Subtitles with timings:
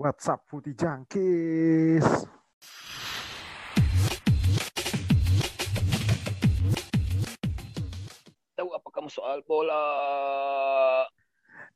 [0.00, 2.08] WhatsApp Putih Jangkis.
[8.56, 9.84] Tahu apa kamu soal bola?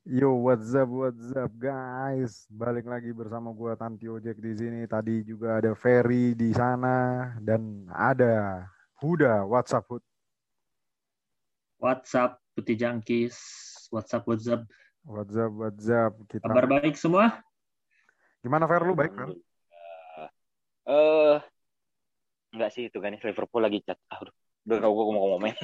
[0.09, 2.49] Yo, what's up, what's up, guys?
[2.49, 4.88] Balik lagi bersama gua Tanti Ojek di sini.
[4.88, 8.64] Tadi juga ada Ferry di sana dan ada
[9.04, 10.04] Huda WhatsApp Hud.
[11.77, 13.36] WhatsApp Putih Jangkis,
[13.93, 14.64] WhatsApp WhatsApp.
[15.04, 16.16] What's up, what's up?
[16.32, 17.45] Kita Kabar baik semua?
[18.45, 19.31] Gimana Fer lu baik Fer?
[19.33, 20.29] Eh,
[20.87, 21.35] eh,
[22.52, 23.97] enggak sih itu kan Liverpool lagi cat.
[24.07, 24.35] Ah, udah,
[24.69, 25.55] udah tau gue mau ngomong.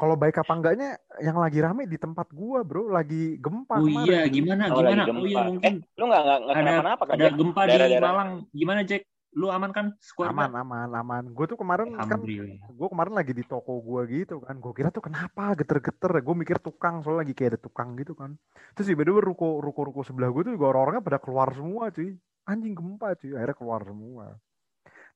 [0.00, 0.88] Kalau baik apa enggaknya
[1.20, 4.08] yang lagi rame di tempat gua, Bro, lagi gempa Oh kemarin.
[4.08, 5.02] iya, gimana Oh, gimana?
[5.04, 5.20] gempa.
[5.20, 7.12] Oh iya mungkin Lu nggak nggak nggak ada kenapa-napa kan?
[7.12, 7.34] ada Jack?
[7.36, 8.30] gempa di Daerah-daerah- Malang.
[8.48, 9.02] Gimana Jack?
[9.30, 9.94] Lu aman kan?
[10.02, 11.24] Squad Aman, aman, aman.
[11.30, 15.04] Gue tuh kemarin kan gue kemarin lagi di toko gue gitu kan gue kira tuh
[15.04, 18.34] kenapa geter-geter gue mikir tukang soalnya lagi kayak ada tukang gitu kan
[18.72, 22.16] terus tiba-tiba ruko ruko ruko sebelah gue tuh juga orang-orangnya pada keluar semua cuy
[22.48, 24.26] anjing gempa cuy akhirnya keluar semua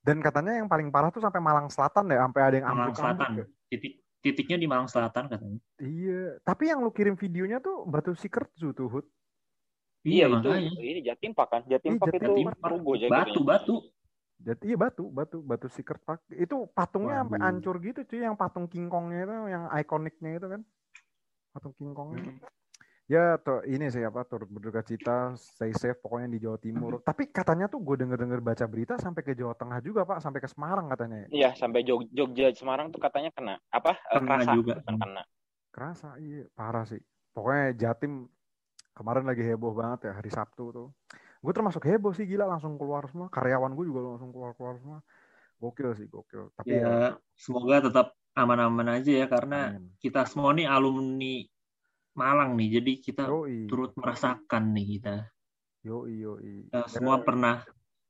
[0.04, 3.24] dan katanya yang paling parah tuh sampai Malang Selatan ya sampai ada yang Malang Selatan.
[3.24, 5.58] ambruk Titik titiknya di Malang Selatan katanya.
[5.80, 9.06] iya tapi yang lu kirim videonya tuh Batu Sikertu tuh Hud
[10.04, 10.70] Iya, Iya, itu makanya.
[10.84, 11.60] ini Jatim Pak kan?
[11.64, 12.92] Jatim Iya, Pak itu Jatim rugo.
[13.08, 13.74] Batu, batu.
[14.38, 18.66] Jadi iya batu batu batu Sikert Park itu patungnya sampai hancur gitu cuy yang patung
[18.66, 20.60] King Kongnya itu yang ikoniknya itu kan
[21.54, 22.38] patung King Kongnya
[23.04, 27.04] Ya, tuh ini sih apa turut berduka cita, stay safe pokoknya di Jawa Timur.
[27.04, 30.48] Tapi katanya tuh gue denger-denger baca berita sampai ke Jawa Tengah juga Pak, sampai ke
[30.48, 31.28] Semarang katanya.
[31.28, 33.60] Iya, sampai Jog Jogja Semarang tuh katanya kena.
[33.68, 33.92] Apa?
[34.08, 34.74] Eh, Kena Kerasa, juga.
[34.80, 35.22] bukan kena.
[35.68, 37.00] Kerasa, iya parah sih.
[37.36, 38.24] Pokoknya Jatim
[38.96, 40.88] kemarin lagi heboh banget ya hari Sabtu tuh.
[41.44, 43.28] Gue termasuk heboh sih gila langsung keluar semua.
[43.28, 44.98] Karyawan gue juga langsung keluar-keluar semua.
[45.60, 46.48] Gokil sih, gokil.
[46.56, 49.92] Tapi ya, Ya, semoga tetap aman-aman aja ya karena amin.
[50.00, 51.44] kita semua nih alumni
[52.16, 52.80] Malang nih.
[52.80, 55.16] Jadi kita Yoi, turut merasakan nih kita.
[55.84, 56.64] yoi, yoi.
[56.64, 57.60] Kita semua pernah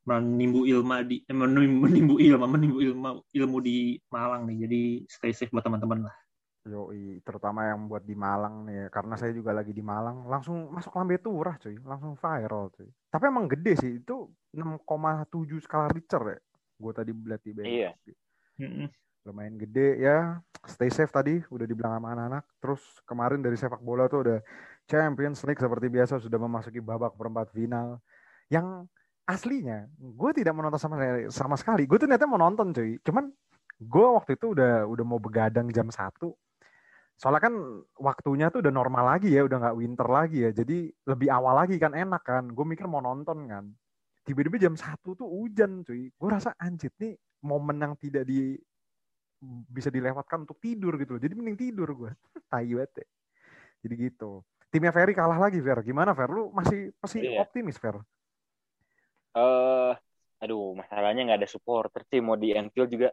[0.04, 5.32] menimbu ilmu di eh, menimbu, menimbu ilmu menimbu ilmu ilmu di Malang nih jadi stay
[5.32, 6.16] safe buat teman-teman lah
[6.64, 8.86] Yoi, terutama yang buat di Malang nih, ya.
[8.88, 12.88] karena saya juga lagi di Malang, langsung masuk lambe turah cuy, langsung viral cuy.
[13.12, 16.40] Tapi emang gede sih, itu 6,7 skala Richter ya.
[16.80, 17.68] Gue tadi lihat di BMX.
[17.68, 17.90] Iya.
[18.64, 18.88] Mm-mm.
[19.28, 22.44] Lumayan gede ya, stay safe tadi, udah dibilang sama anak-anak.
[22.56, 24.38] Terus kemarin dari sepak bola tuh udah
[24.88, 28.00] Champions League seperti biasa sudah memasuki babak perempat final.
[28.48, 28.88] Yang
[29.28, 30.96] aslinya, gue tidak menonton sama
[31.28, 31.84] sama sekali.
[31.84, 33.28] Gue tuh niatnya mau nonton cuy, cuman
[33.76, 36.00] gue waktu itu udah udah mau begadang jam 1
[37.14, 37.54] soalnya kan
[37.96, 40.50] waktunya tuh udah normal lagi ya, udah nggak winter lagi ya.
[40.50, 42.44] Jadi lebih awal lagi kan enak kan.
[42.50, 43.64] Gue mikir mau nonton kan.
[44.24, 46.10] Tiba-tiba jam satu tuh hujan cuy.
[46.10, 47.14] Gue rasa anjir nih
[47.44, 48.56] momen yang tidak di
[49.68, 51.22] bisa dilewatkan untuk tidur gitu loh.
[51.22, 52.10] Jadi mending tidur gue.
[52.50, 53.06] Tai banget ya.
[53.84, 54.40] Jadi gitu.
[54.72, 55.84] Timnya Ferry kalah lagi Fer.
[55.86, 56.26] Gimana Fer?
[56.32, 57.46] Lu masih masih Iya.
[57.46, 57.94] optimis Fer?
[59.34, 59.92] Eh,
[60.42, 63.08] aduh, masalahnya nggak ada supporter sih mau di Anfield juga.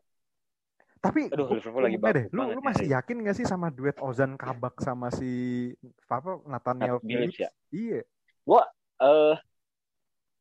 [1.01, 2.25] Tapi Aduh, gua- Liverpool lagi enggak deh.
[2.29, 2.95] bagus Lu, lu ya, masih Ferry.
[2.95, 5.31] yakin gak sih sama duet Ozan Kabak sama si
[6.05, 7.49] apa Nathaniel Nat Phillips ya?
[7.73, 8.01] Iya.
[9.01, 9.35] Eh,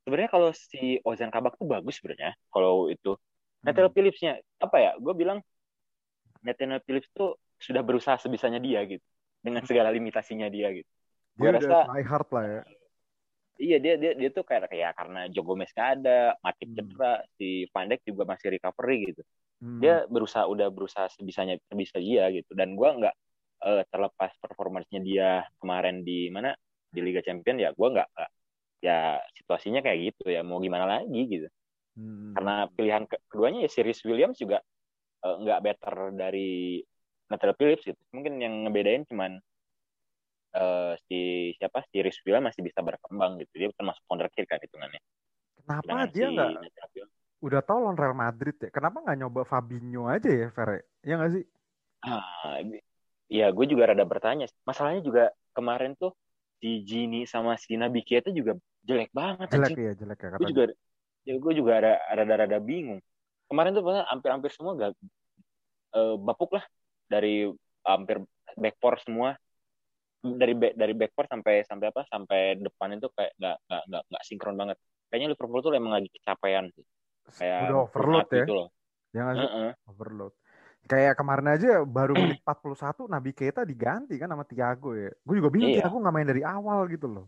[0.04, 2.36] sebenarnya kalau si Ozan Kabak tuh bagus sebenarnya.
[2.52, 3.64] Kalau itu Hmm.
[3.64, 4.90] Nathaniel Phillips-nya apa ya?
[5.00, 5.40] Gue bilang
[6.40, 9.04] Nathaniel Phillips tuh sudah berusaha sebisanya dia gitu
[9.40, 10.88] dengan segala limitasinya dia gitu.
[11.36, 12.62] Dia Gua udah rasa- try hard lah ya.
[13.60, 16.76] Iya dia dia dia tuh kayak kayak karena Joe Gomez gak ada, Matip Hmm.
[16.76, 19.22] cedera, si Van Dijk juga masih recovery gitu.
[19.60, 19.76] Hmm.
[19.76, 22.56] Dia berusaha udah berusaha sebisanya sebisa dia gitu.
[22.56, 23.14] Dan gua nggak
[23.60, 25.28] eh, terlepas performancenya dia
[25.60, 26.56] kemarin di mana
[26.88, 28.08] di Liga Champion ya gua nggak
[28.80, 31.48] ya situasinya kayak gitu ya mau gimana lagi gitu.
[31.92, 32.32] Hmm.
[32.32, 34.64] Karena pilihan ke- keduanya ya Sirius Williams juga
[35.20, 36.80] eh, nggak better dari
[37.28, 38.00] Nathaniel Phillips gitu.
[38.16, 39.36] Mungkin yang ngebedain cuman
[40.56, 43.52] eh, si siapa Sirius Williams masih bisa berkembang gitu.
[43.60, 45.04] Dia termasuk wonderkid kan hitungannya.
[45.60, 46.48] Kenapa Sedangkan dia si nggak
[46.96, 48.68] Phillips- udah tau lawan Real Madrid ya?
[48.68, 50.84] Kenapa nggak nyoba Fabinho aja ya, Fer?
[51.04, 51.44] Ya nggak sih?
[52.04, 52.60] Ah,
[53.28, 54.48] ya gue juga rada bertanya.
[54.64, 55.24] Masalahnya juga
[55.56, 56.12] kemarin tuh
[56.60, 59.48] si Gini sama si Nabi Keita juga jelek banget.
[59.52, 59.86] Jelek anjing.
[59.88, 60.64] ya, jelek ya Gue juga,
[61.24, 63.00] ya gue juga ada rada-rada bingung.
[63.48, 64.92] Kemarin tuh hampir-hampir semua gak
[65.96, 66.64] eh, bapuk lah
[67.10, 67.48] dari
[67.84, 68.22] hampir
[68.60, 69.34] back four semua
[70.20, 73.56] dari back dari back four sampai sampai apa sampai depan itu kayak nggak
[73.88, 74.76] nggak nggak sinkron banget.
[75.08, 76.84] Kayaknya Liverpool tuh emang lagi kecapean sih.
[77.38, 78.38] Kayak Udah overload burnout ya.
[78.44, 78.68] gitu loh.
[79.10, 79.48] Ya nggak sih?
[79.50, 79.70] Heeh.
[79.90, 80.32] Overload.
[80.90, 85.10] Kayak kemarin aja baru menit 41 Nabi Keita diganti kan sama Thiago ya.
[85.22, 85.86] Gue juga bingung Iya.
[85.86, 87.26] Thiago nggak main dari awal gitu loh.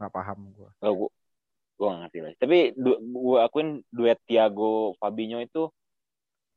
[0.00, 0.68] Nggak paham gue.
[0.78, 1.10] Gak, gue,
[1.76, 2.30] gue gak ngerti lah.
[2.38, 5.68] Tapi du- gue akuin duet Thiago Fabinho itu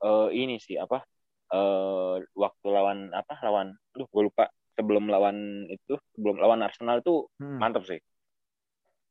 [0.02, 1.04] eh, ini sih apa?
[1.52, 3.36] eh waktu lawan apa?
[3.44, 4.48] Lawan, aduh gue lupa.
[4.72, 7.60] Sebelum lawan itu, sebelum lawan Arsenal itu Hmm.
[7.60, 8.00] mantap sih.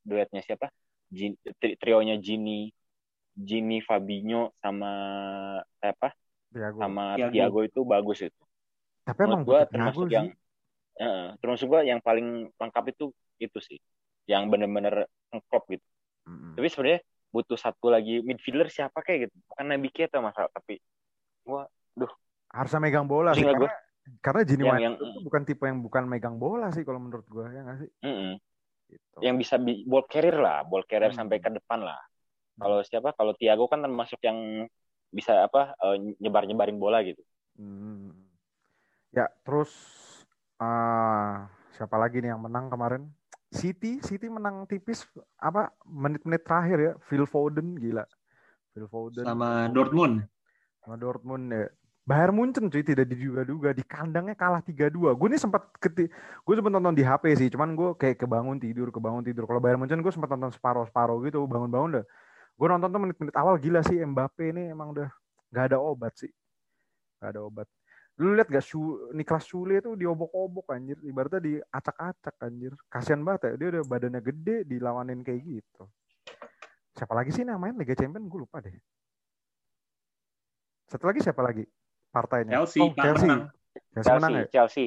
[0.00, 0.72] Duetnya siapa?
[1.12, 2.72] Gin, tri- trionya Gini,
[3.40, 4.92] Gini, Fabinho sama
[5.80, 6.12] apa?
[6.52, 6.78] Thiago.
[6.82, 7.32] Sama Thiago.
[7.32, 8.42] Thiago itu bagus itu.
[9.06, 10.16] Tapi emang Menurut gua Thiago termasuk sih.
[10.16, 10.26] yang
[11.00, 13.04] Heeh, termasuk gua yang paling lengkap itu
[13.40, 13.78] itu sih.
[14.28, 15.86] Yang bener-bener ngeklop gitu.
[16.28, 16.52] Mm-mm.
[16.60, 17.00] Tapi sebenarnya
[17.30, 19.34] butuh satu lagi midfielder siapa kayak gitu.
[19.48, 20.76] Bukan Nabi Keita masalah, tapi
[21.46, 21.64] gua
[22.50, 23.72] harusnya megang bola sih Pusing lah karena
[24.20, 27.46] karena Gini Yang- yang- itu bukan tipe yang bukan megang bola sih kalau menurut gua
[27.46, 28.32] ya nggak sih mm-mm.
[28.90, 29.16] gitu.
[29.22, 31.18] yang bisa bi- ball carrier lah, ball carrier Hmm.
[31.22, 32.00] sampai ke depan lah.
[32.60, 33.16] Kalau siapa?
[33.16, 34.68] Kalau Thiago kan termasuk yang
[35.10, 37.20] bisa apa eh, nyebar-nyebarin bola gitu.
[37.58, 38.14] Hmm.
[39.10, 39.72] Ya, terus
[40.60, 43.10] ah siapa lagi nih yang menang kemarin?
[43.50, 45.02] City, City menang tipis
[45.34, 46.92] apa menit-menit terakhir ya.
[47.10, 48.06] Phil Foden gila.
[48.70, 50.22] Phil Foden sama Dortmund.
[50.80, 51.66] sama Dortmund ya.
[52.10, 55.14] Bayern Munchen cuy tidak diduga-duga di kandangnya kalah 3-2.
[55.14, 58.90] Gue nih sempat keti gue sempat nonton di HP sih, cuman gue kayak kebangun tidur,
[58.90, 59.46] kebangun tidur.
[59.46, 62.06] Kalau Bayern Munchen gue sempat nonton separuh-separuh gitu, bangun-bangun dah.
[62.60, 65.08] Gue nonton tuh menit-menit awal gila sih Mbappe ini emang udah
[65.48, 66.28] nggak ada obat sih.
[67.16, 67.66] Nggak ada obat.
[68.20, 72.76] Lu lihat gak Shu, Niklas Sule itu diobok-obok anjir, ibaratnya diacak-acak anjir.
[72.92, 75.88] Kasihan banget ya, dia udah badannya gede dilawanin kayak gitu.
[76.92, 78.28] Siapa lagi sih yang main Liga Champions?
[78.28, 78.76] Gue lupa deh.
[80.84, 81.64] Satu lagi siapa lagi?
[82.12, 82.60] Partainya.
[82.60, 83.24] Chelsea, oh, Chelsea.
[83.24, 83.42] menang.
[83.96, 84.52] Chelsea menang Chelsea, ya?
[84.52, 84.86] Chelsea,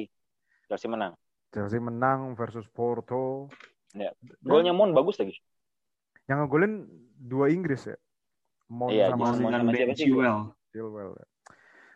[0.70, 1.12] Chelsea menang.
[1.50, 3.50] Chelsea menang versus Porto.
[4.46, 5.34] Golnya Mon bagus lagi.
[6.30, 6.72] Yang ngegolin
[7.20, 7.96] dua Inggris ya.
[8.72, 9.92] Mon Iya, sama si sama Ben?
[9.92, 10.38] Chilwell.
[10.72, 11.12] Chilwell.
[11.16, 11.26] ya.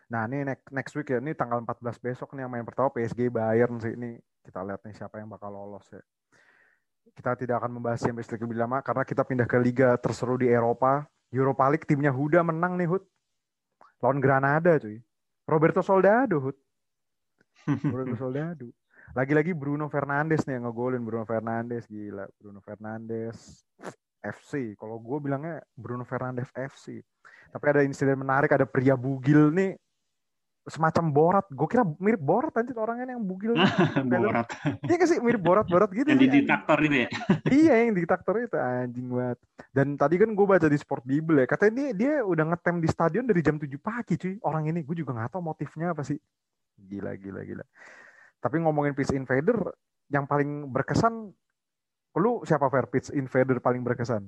[0.09, 1.21] Nah, ini next, next week ya.
[1.21, 3.93] Ini tanggal 14 besok nih yang main pertama PSG Bayern sih.
[3.93, 6.01] Ini kita lihat nih siapa yang bakal lolos ya.
[7.13, 10.49] Kita tidak akan membahas yang listrik lebih lama karena kita pindah ke liga terseru di
[10.49, 11.05] Eropa.
[11.29, 13.05] Europa League timnya Huda menang nih Hud.
[14.01, 14.97] Lawan Granada cuy.
[15.45, 16.57] Roberto Soldado Hud.
[17.85, 18.69] Roberto Soldado.
[19.17, 22.25] Lagi-lagi Bruno Fernandes nih yang ngegolin Bruno Fernandes gila.
[22.37, 23.65] Bruno Fernandes
[24.21, 24.75] FC.
[24.75, 26.99] Kalau gue bilangnya Bruno Fernandes FC.
[27.49, 29.73] Tapi ada insiden menarik, ada pria bugil nih
[30.69, 31.45] semacam Borat.
[31.49, 33.55] Gue kira mirip Borat anjir orangnya yang bugil.
[34.11, 34.47] Borat.
[34.85, 36.07] Iya gak sih mirip Borat-Borat gitu.
[36.07, 37.07] Yang di diktator itu ya.
[37.49, 39.39] Iya yang diktator itu anjing banget.
[39.73, 42.87] Dan tadi kan gue baca di Sport Bible ya, katanya dia, dia udah ngetem di
[42.87, 44.35] stadion dari jam 7 pagi cuy.
[44.45, 46.21] Orang ini gue juga gak tahu motifnya apa sih.
[46.77, 47.65] Gila gila gila.
[48.39, 49.57] Tapi ngomongin Pitch Invader
[50.09, 51.33] yang paling berkesan
[52.17, 54.25] lu siapa Fair Pitch Invader paling berkesan?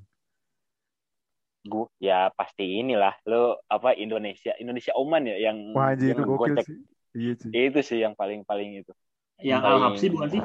[1.62, 6.57] Gue ya pasti inilah lo apa Indonesia Indonesia Oman ya yang Wah itu yang gokil
[6.57, 6.66] ngegocek.
[6.66, 6.78] sih.
[7.13, 7.50] Iya sih.
[7.54, 8.94] Itu sih yang paling paling itu.
[9.42, 10.42] Yang Paling- Al Habsi bukan sih?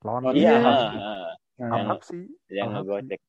[0.00, 0.50] Lawan Oh, Iya.
[0.56, 0.86] Al-Habsi.
[1.58, 2.20] yang Al-Habsi.
[2.70, 3.20] ngegocek.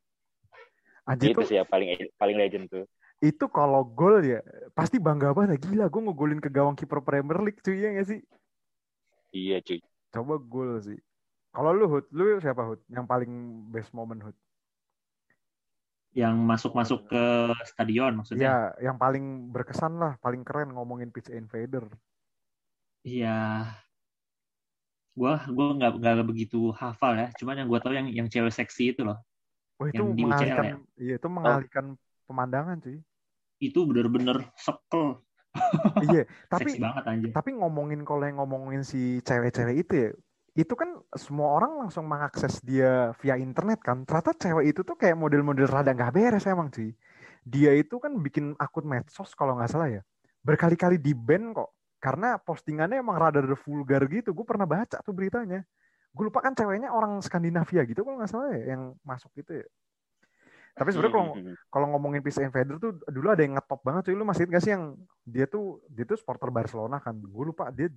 [1.01, 2.85] Anjir Itu tuh sih ya paling paling legend tuh.
[3.21, 4.41] itu kalau gol ya
[4.73, 8.19] pasti bangga banget gila gue ngegolin ke gawang kiper Premier League cuy ya gak sih?
[9.29, 9.77] Iya cuy.
[10.09, 10.97] Coba gol sih.
[11.51, 12.79] Kalau lu Hud, lu siapa Hud?
[12.87, 13.31] Yang paling
[13.69, 14.37] best moment Hud?
[16.11, 17.23] Yang masuk-masuk ke
[17.67, 18.43] stadion maksudnya.
[18.43, 18.57] Iya,
[18.91, 21.87] yang paling berkesan lah, paling keren ngomongin pitch invader.
[23.03, 23.67] Iya.
[25.11, 27.27] Gua gua nggak nggak begitu hafal ya.
[27.35, 29.19] Cuman yang gua tahu yang yang cewek seksi itu loh.
[29.75, 30.75] Wah itu Yang di UCL mengalihkan, ya?
[30.95, 31.85] iya itu mengalihkan
[32.27, 32.97] pemandangan cuy.
[33.59, 35.19] Itu bener-bener sekel.
[36.07, 36.23] iya,
[36.55, 37.29] Seksi tapi banget anjir.
[37.35, 40.09] tapi ngomongin kalau yang ngomongin si cewek-cewek itu ya,
[40.51, 44.03] itu kan semua orang langsung mengakses dia via internet kan.
[44.03, 46.91] Ternyata cewek itu tuh kayak model-model rada nggak beres emang cuy.
[47.47, 50.01] Dia itu kan bikin akun medsos kalau nggak salah ya.
[50.43, 51.71] Berkali-kali di ban kok.
[52.03, 54.35] Karena postingannya emang rada vulgar gitu.
[54.35, 55.63] Gue pernah baca tuh beritanya.
[56.11, 59.67] Gue lupa kan ceweknya orang Skandinavia gitu kalau nggak salah ya yang masuk gitu ya.
[60.75, 64.15] Tapi sebenarnya kalau Hmm, kalau ngomongin PC Invader tuh dulu ada yang ngetop banget cuy
[64.15, 64.83] lu masih ingat gak sih yang
[65.27, 67.87] dia tuh dia tuh supporter Barcelona kan gue lupa dia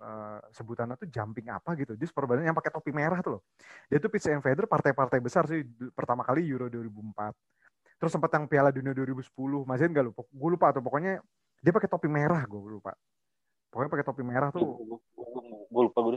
[0.00, 1.92] eh, sebutannya tuh jumping apa gitu.
[1.94, 3.42] Dia supporter Barcelona yang pakai topi merah tuh loh.
[3.92, 5.60] Dia tuh PC Invader partai-partai besar sih.
[5.92, 7.60] Pertama kali Euro 2004
[8.00, 9.28] terus sempat yang Piala Dunia 2010
[9.68, 10.80] masih ingat gak lu gue lupa tuh.
[10.80, 11.20] Pokoknya
[11.60, 12.96] dia pakai topi merah gue lupa.
[13.68, 14.80] Pokoknya pakai topi merah tuh.
[15.68, 16.16] Gue lupa gue.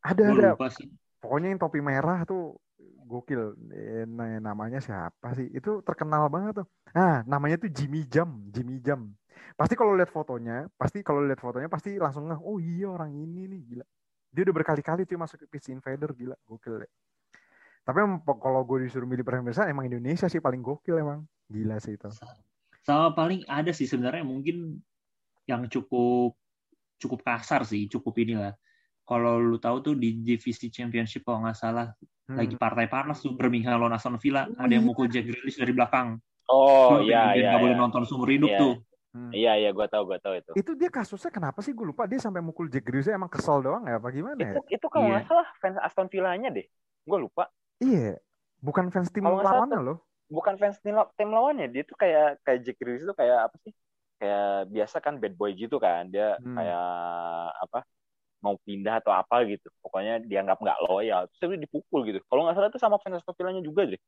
[0.00, 0.50] ada Gua ada.
[0.56, 0.88] lupa sih.
[1.20, 2.56] pokoknya yang topi merah tuh
[3.04, 3.52] gokil.
[3.74, 5.52] Eh, nah, namanya siapa sih?
[5.52, 6.66] Itu terkenal banget tuh.
[6.96, 8.48] Nah namanya tuh Jimmy Jam.
[8.48, 9.12] Jimmy Jam
[9.54, 13.50] pasti kalau lihat fotonya pasti kalau lihat fotonya pasti langsung ngeh oh iya orang ini
[13.50, 13.86] nih gila
[14.28, 16.90] dia udah berkali-kali tuh masuk ke PC Invader gila gokil deh
[17.82, 17.98] tapi
[18.38, 22.08] kalau gue disuruh milih pemirsa emang Indonesia sih paling gokil emang gila sih itu
[22.84, 24.80] Sama paling ada sih sebenarnya mungkin
[25.48, 26.36] yang cukup
[26.98, 28.52] cukup kasar sih, cukup inilah.
[29.08, 31.88] Kalau lu tahu tuh di divisi championship kalau nggak salah
[32.28, 32.44] Hmm.
[32.44, 34.88] lagi partai panas tuh Birmingham lawan Aston Villa Oh, ada yang iya.
[34.92, 36.20] mukul Jack Grealish dari belakang.
[36.52, 37.56] Oh iya iya.
[37.56, 37.80] nggak boleh iya.
[37.80, 38.60] nonton seumur hidup Iya.
[38.60, 38.72] tuh.
[39.18, 39.34] Hmm.
[39.34, 40.50] Iya iya gue tahu gue tahu itu.
[40.54, 43.82] itu dia kasusnya kenapa sih gue lupa dia sampai mukul Jack Grealish emang kesel doang
[43.82, 45.12] ya apa gimana ya Itu itu kalau Iya.
[45.18, 46.66] nggak salah fans Aston Villanya deh.
[47.02, 47.50] Gue lupa.
[47.78, 48.14] iya
[48.58, 52.60] bukan fans tim salah lawannya loh bukan fans tim, tim lawannya dia tuh kayak kayak
[52.62, 53.72] Jack Grealish tuh kayak apa sih
[54.18, 56.54] kayak biasa kan bad boy gitu kan dia Hmm.
[56.58, 56.86] kayak
[57.64, 57.78] apa
[58.38, 62.54] mau pindah atau apa gitu pokoknya dianggap nggak loyal terus dia dipukul gitu kalau nggak
[62.54, 64.00] salah itu sama fans Aston Villanya juga deh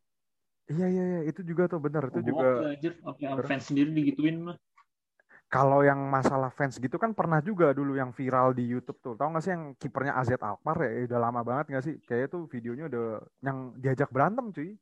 [0.70, 2.46] Iya iya iya itu juga tuh benar itu Oh, juga.
[2.78, 4.54] Sampai sama fans sendiri digituin mah.
[5.50, 9.18] Kalau yang masalah fans gitu kan pernah juga dulu yang viral di YouTube tuh.
[9.18, 11.10] Tahu nggak sih yang kipernya AZ Alkmaar ya?
[11.10, 11.94] Udah lama banget nggak sih?
[12.06, 13.06] Kayaknya tuh videonya udah
[13.42, 14.78] yang diajak berantem cuy.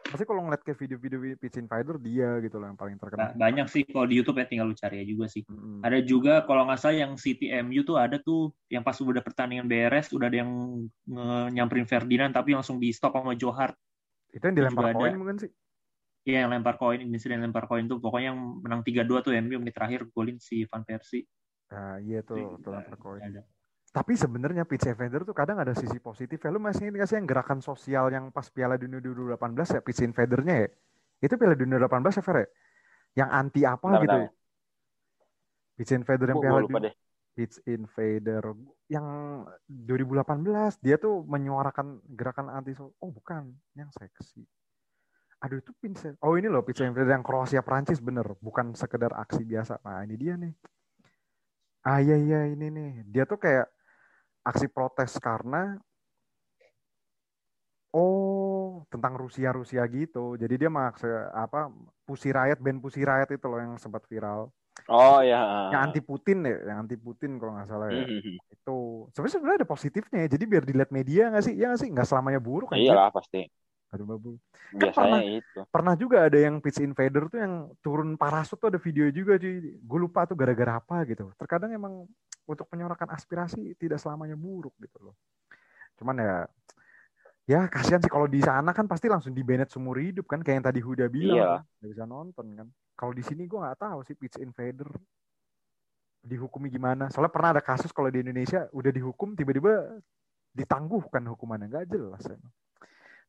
[0.00, 3.32] Pasti kalau ngeliat kayak video-video pitch invader dia gitu loh yang paling terkenal.
[3.32, 5.48] Banyak sih kalau di YouTube ya tinggal lu cari aja juga sih.
[5.48, 5.80] Mm-mm.
[5.80, 9.64] Ada juga kalau nggak salah yang City MU tuh ada tuh yang pas udah pertandingan
[9.64, 10.50] beres udah ada yang
[11.56, 13.76] nyamperin Ferdinand tapi langsung di stop sama Joe Hart.
[14.28, 15.16] Itu yang dilempar koin ada.
[15.16, 15.50] mungkin sih.
[16.20, 19.72] Iya yang lempar koin, insiden lempar koin tuh pokoknya yang menang 3-2 tuh MU menit
[19.72, 21.24] terakhir golin si Van Persie.
[21.72, 23.24] Nah, iya tuh, tuh lempar koin.
[23.24, 23.40] ada.
[23.90, 26.52] Tapi sebenarnya pitch invader tuh kadang ada sisi positif ya.
[26.52, 29.40] Lu masih ingat sih yang gerakan sosial yang pas Piala Dunia 2018
[29.74, 30.68] ya pitch invadernya ya?
[31.26, 32.48] Itu Piala Dunia 2018 ya Fer ya?
[33.24, 34.22] Yang anti apa Bentar, gitu bentar.
[34.22, 34.30] ya?
[35.74, 36.92] Pitch invader yang Piala Dunia.
[37.30, 38.42] Pitch Invader
[38.90, 39.06] yang
[39.70, 44.44] 2018 dia tuh menyuarakan gerakan anti so oh bukan yang seksi
[45.40, 48.36] aduh itu pitch oh ini loh Pitch Invader yang Kroasia Prancis bener.
[48.44, 49.80] Bukan sekedar aksi biasa.
[49.80, 50.52] Nah ini dia nih.
[51.80, 52.90] Ah iya iya ini nih.
[53.08, 53.66] Dia tuh kayak
[54.44, 55.80] aksi protes karena
[57.96, 60.36] oh tentang Rusia Rusia gitu.
[60.36, 61.72] Jadi dia maksa apa
[62.04, 64.52] Pussy Riot band Pussy Riot itu loh yang sempat viral.
[64.88, 68.04] Oh ya yang anti Putin ya yang anti Putin kalau nggak salah ya.
[68.04, 68.36] Mhm.
[68.44, 68.78] itu.
[69.16, 70.28] Sebenarnya sebenarnya ada positifnya ya.
[70.36, 71.54] Jadi biar dilihat media nggak sih?
[71.56, 71.88] Ya nggak sih?
[71.88, 73.48] Nggak selamanya buruk kan iyalah pasti
[73.90, 74.30] aduh babu
[74.70, 75.60] biasanya pernah- itu.
[75.66, 79.82] pernah juga ada yang pitch invader tuh yang turun parasut tuh ada video juga cuy.
[79.82, 81.34] Gue lupa tuh gara-gara apa gitu.
[81.34, 82.06] Terkadang emang
[82.46, 85.14] untuk menyuarakan aspirasi tidak selamanya buruk gitu loh.
[85.98, 86.34] Cuman ya
[87.44, 90.62] ya kasihan sih kalau di sana kan pasti langsung di banned seumur hidup kan kayak
[90.62, 91.50] yang tadi Huda bilang Iya.
[91.58, 91.62] kan.
[91.82, 92.68] nggak bisa nonton kan.
[92.94, 94.86] Kalau di sini gue nggak tahu sih pitch invader
[96.22, 97.10] dihukumi gimana.
[97.10, 99.98] Soalnya pernah ada kasus kalau di Indonesia udah dihukum tiba-tiba
[100.52, 101.66] ditangguhkan hukumannya.
[101.66, 102.52] Nggak jelas emang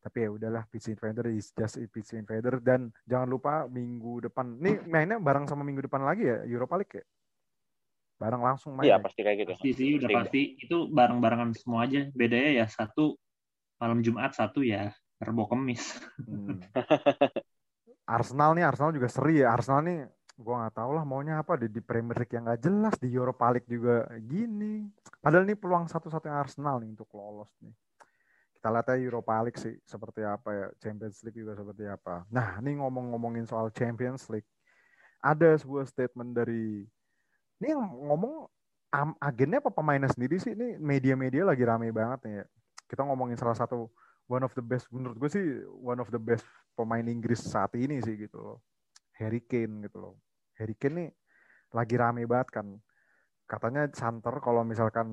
[0.01, 4.58] tapi ya udahlah pitch invader is just a pitch invader dan jangan lupa minggu depan
[4.58, 7.05] nih mainnya bareng sama minggu depan lagi ya Europa League ya
[8.22, 9.01] bareng langsung main iya ya?
[9.01, 10.17] pasti kayak gitu Pasti sih udah Pasti.
[10.22, 12.05] pasti itu bareng-barengan semua aja.
[12.13, 13.17] Bedanya ya satu
[13.81, 15.98] malam Jumat, satu ya Rebo Kemis.
[16.22, 16.62] Hmm.
[18.05, 20.00] Arsenal nih Arsenal juga seri ya Arsenal nih
[20.38, 23.46] gua nggak tahu lah maunya apa di, di Premier League yang nggak jelas di Europa
[23.53, 24.89] League juga gini
[25.22, 27.72] padahal ini peluang satu-satunya Arsenal nih untuk lolos nih
[28.62, 32.30] kita lihat aja Europa League sih seperti apa ya Champions League juga seperti apa.
[32.30, 34.46] Nah ini ngomong-ngomongin soal Champions League
[35.18, 36.86] ada sebuah statement dari
[37.58, 38.46] ini yang ngomong
[39.18, 40.53] agennya apa pemainnya sendiri sih?
[40.53, 42.46] Ini media-media lagi rame banget nih ya.
[42.86, 43.89] Kita ngomongin salah satu
[44.30, 45.46] one of the best menurut gue sih
[45.82, 46.46] one of the best
[46.77, 48.58] pemain Inggris saat ini sih gitu loh.
[49.18, 50.22] Harry Kane gitu loh.
[50.53, 51.10] Harry Kane nih
[51.74, 52.77] lagi rame banget kan
[53.51, 55.12] katanya santer kalau misalkan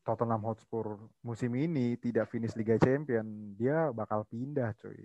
[0.00, 5.04] Tottenham Hotspur musim ini tidak finish Liga Champion dia bakal pindah cuy.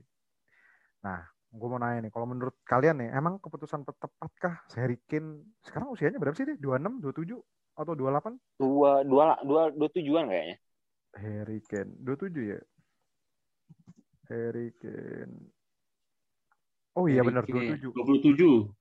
[1.03, 5.43] Nah gue mau nanya nih kalau menurut kalian nih emang keputusan tepatkah Harry Kane?
[5.59, 7.35] Sekarang usianya berapa sih dia 26 27
[7.83, 10.55] atau 28 dua dua dua dua tujuan kayaknya.
[11.19, 12.61] Harry Kane 27 ya?
[14.31, 15.35] Harry Kane.
[16.95, 18.71] Oh iya benar Harry Kane, 27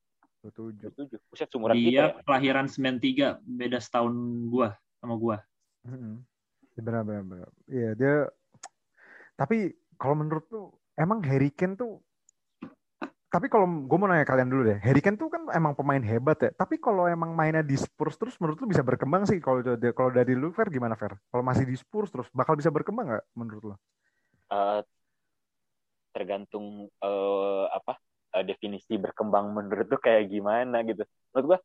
[0.43, 0.75] 27.
[0.75, 4.13] 27 dua tujuh buset seumuran kita ya Dia kelahiran 93, beda setahun
[4.51, 5.37] gua sama gua.
[5.87, 6.19] Mm-mm.
[6.75, 7.49] Benar benar benar.
[7.69, 8.15] Iya dia.
[9.39, 10.65] Tapi kalau menurut tuh
[10.99, 12.03] emang Harry Kane tuh.
[13.33, 16.37] Tapi kalau gue mau nanya kalian dulu deh, Harry Kane tuh kan emang pemain hebat
[16.37, 16.53] ya.
[16.53, 19.41] Tapi kalau emang mainnya di Spurs terus, menurut lu bisa berkembang sih?
[19.41, 21.17] Kalau dari- kalau dari lu Fer gimana Fer?
[21.33, 23.75] Kalau masih di Spurs terus, bakal bisa berkembang nggak menurut lu?
[24.53, 24.81] Eh,
[26.13, 27.97] tergantung eh, apa
[28.35, 31.01] eh, definisi berkembang menurut tuh kayak gimana gitu.
[31.31, 31.59] Menurut gua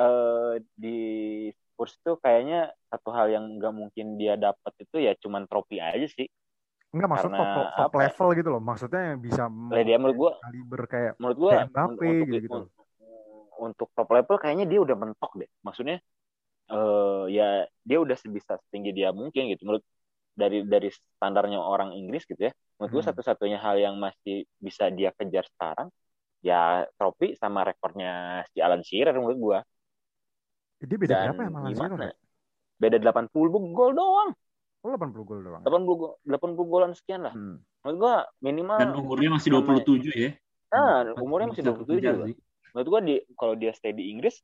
[0.00, 0.52] eh,
[0.82, 0.88] di
[1.58, 2.56] Spurs tuh kayaknya
[2.90, 6.26] satu hal yang nggak mungkin dia dapat itu ya cuman trofi aja sih.
[6.92, 8.12] Enggak maksud top, Karena top, top apa ya?
[8.12, 8.62] level gitu loh.
[8.68, 9.42] Maksudnya yang bisa
[9.86, 12.56] dia menurut gua kaliber kayak menurut gua Kayak Mbappe un- untuk, gitu-gitu.
[12.56, 12.70] un-
[13.62, 15.50] untuk top level kayaknya dia udah mentok deh.
[15.66, 15.96] Maksudnya
[16.72, 17.44] eh ya
[17.88, 19.62] dia udah sebisa setinggi dia mungkin gitu.
[19.68, 19.84] Menurut
[20.32, 22.52] dari dari standarnya orang Inggris gitu ya.
[22.76, 23.10] Menurut gua Hmm.
[23.10, 25.92] satu-satunya hal yang masih bisa dia kejar sekarang
[26.40, 29.58] ya trofi sama rekornya si Alan Shearer menurut gua.
[30.80, 32.14] dia beda Dan berapa ya malah Shearer ya?
[32.74, 33.30] Beda 80
[33.70, 34.30] gol doang.
[34.82, 35.62] Oh 80 gol doang.
[35.62, 37.30] 80 gol 80 golan sekian lah.
[37.30, 37.62] Hmm.
[37.82, 40.30] Menurut gua minimal Dan umurnya masih namanya- 27 ya.
[40.70, 42.26] ah, umurnya masih Bisa 27 kejar loh.
[42.26, 42.36] sih.
[42.72, 44.40] menurut gua di kalau dia stay di Inggris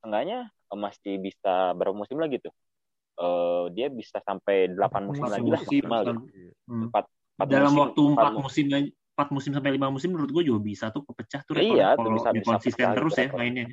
[0.00, 2.52] enggaknya masih bisa berapa musim lagi tuh
[3.20, 6.12] Eh dia bisa sampai 8 musim lagi lah musim, maksimal gitu.
[6.32, 6.52] Iya.
[6.64, 6.82] Hmm.
[6.88, 10.08] Empat- empat Dalam musim, waktu empat 4 mu- musim aja, 4 musim sampai 5 musim
[10.10, 13.12] menurut gue juga bisa tuh kepecah tuh Iya, tuh kalau bisa- bisa konsisten pecah terus
[13.12, 13.38] gitu ya rekor.
[13.38, 13.64] mainnya.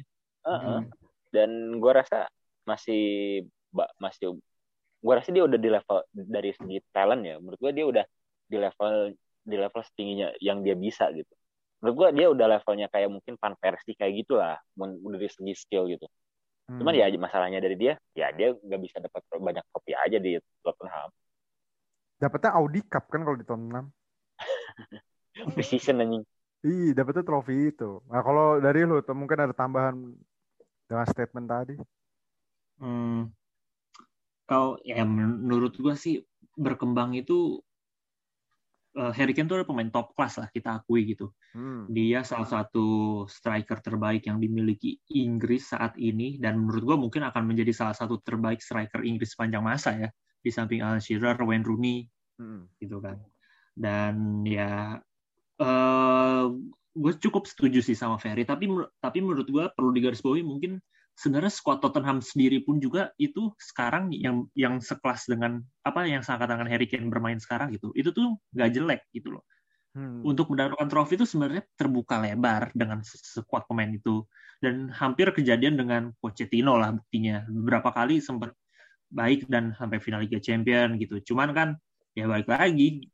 [0.48, 0.80] Heeh.
[0.80, 0.84] Hmm.
[1.28, 2.20] dan gue rasa
[2.64, 3.04] masih
[4.00, 4.40] masih
[4.98, 8.06] gue rasa dia udah di level dari segi talent ya menurut gue dia udah
[8.48, 9.12] di level
[9.44, 11.30] di level setingginya yang dia bisa gitu
[11.84, 15.92] menurut gue dia udah levelnya kayak mungkin Van Persie kayak gitulah udah dari segi skill
[15.92, 16.08] gitu
[16.68, 16.84] Hmm.
[16.84, 21.10] cuman ya masalahnya dari dia ya dia nggak bisa dapat banyak trofi aja di Tottenham
[22.18, 23.94] Dapatnya Audi Cup kan kalau di Tottenham.
[25.54, 26.26] precision anjing
[26.66, 28.02] Ih, dapetnya trofi itu.
[28.10, 29.94] Nah, kalau dari lu tuh mungkin ada tambahan
[30.90, 31.76] dengan statement tadi.
[32.82, 33.30] Hmm.
[34.50, 36.26] Kalau ya menurut gua sih
[36.58, 37.62] berkembang itu
[39.14, 41.30] Harry Kane tuh pemain top class lah kita akui gitu.
[41.54, 41.86] Hmm.
[41.88, 47.44] Dia salah satu striker terbaik yang dimiliki Inggris saat ini dan menurut gua mungkin akan
[47.46, 50.10] menjadi salah satu terbaik striker Inggris sepanjang masa ya
[50.42, 52.70] di samping Alan Shearer, Wayne Rooney Hmm.
[52.78, 53.18] gitu kan.
[53.74, 55.02] Dan ya
[55.58, 56.46] eh
[56.98, 58.66] gue cukup setuju sih sama Ferry tapi
[58.98, 60.82] tapi menurut gue perlu digarisbawahi mungkin
[61.18, 66.70] sebenarnya skuad Tottenham sendiri pun juga itu sekarang yang yang sekelas dengan apa yang seangkatan
[66.70, 67.90] Harry Kane bermain sekarang gitu.
[67.98, 69.46] Itu tuh nggak jelek gitu loh.
[69.98, 70.22] Hmm.
[70.22, 74.22] untuk mendapatkan trofi itu sebenarnya terbuka lebar dengan sekuat pemain itu.
[74.62, 77.42] Dan hampir kejadian dengan Pochettino lah buktinya.
[77.50, 78.54] Beberapa kali sempat
[79.10, 81.34] baik dan sampai final Liga Champion gitu.
[81.34, 81.70] Cuman kan
[82.14, 83.10] ya balik lagi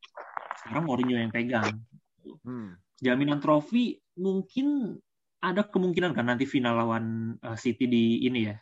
[0.60, 1.79] sekarang Mourinho yang pegang.
[2.43, 2.79] Hmm.
[3.03, 4.95] jaminan trofi mungkin
[5.44, 8.56] ada kemungkinan kan nanti final lawan uh, City di ini ya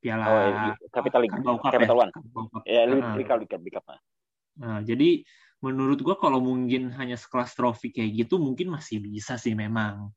[0.00, 1.32] Piala Oh, iya, Capital League.
[1.32, 2.02] Carabao Cup Capital ya.
[2.04, 2.12] One.
[2.12, 2.24] Cup.
[2.64, 3.14] ya Ah.
[3.16, 3.80] Liga Liga Liga
[4.54, 5.24] Nah, jadi
[5.64, 10.12] menurut gua kalau mungkin hanya sekelas trofi kayak gitu mungkin masih bisa sih memang.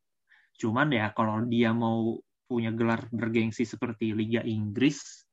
[0.60, 5.28] Cuman ya kalau dia mau punya gelar bergengsi seperti Liga Inggris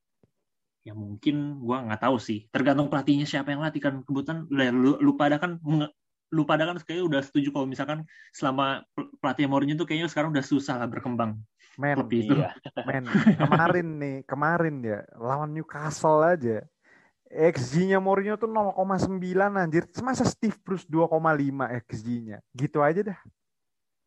[0.87, 2.47] ya mungkin gua nggak tahu sih.
[2.47, 5.59] Tergantung pelatihnya siapa yang latih kan kebetulan lu, lu pada kan
[6.35, 8.03] lu pada kan kayaknya udah setuju kalau misalkan
[8.35, 11.39] selama pel- pelatih Mourinho tuh kayaknya sekarang udah susah lah berkembang.
[11.79, 12.35] Men, Klub itu.
[12.35, 12.51] iya
[12.87, 13.07] men,
[13.39, 16.67] kemarin nih, kemarin ya lawan Newcastle aja.
[17.25, 19.15] XG-nya Mourinho tuh 0,9
[19.55, 19.87] anjir.
[20.03, 22.43] Masa Steve Bruce 2,5 XG-nya.
[22.51, 23.19] Gitu aja dah.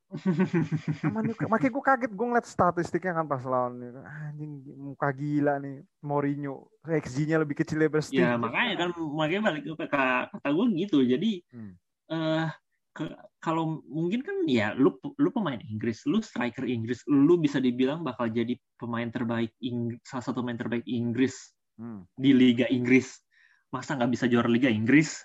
[1.12, 6.72] Makanya gue kaget gue ngeliat statistiknya kan pas lawan anjing muka gila nih Mourinho.
[6.88, 8.24] XG-nya lebih kecil daripada Steve.
[8.24, 11.04] Ya makanya kan makanya balik ke kata, kata gue gitu.
[11.04, 11.76] Jadi Hmm.
[12.08, 12.48] Eh
[12.90, 18.02] ke- kalau mungkin kan ya lu lu pemain Inggris, lu striker Inggris, lu bisa dibilang
[18.02, 22.02] bakal jadi pemain terbaik Ing- salah satu pemain terbaik Inggris Hmm.
[22.12, 23.22] di Liga Inggris.
[23.68, 25.22] Masa nggak bisa juara Liga Inggris?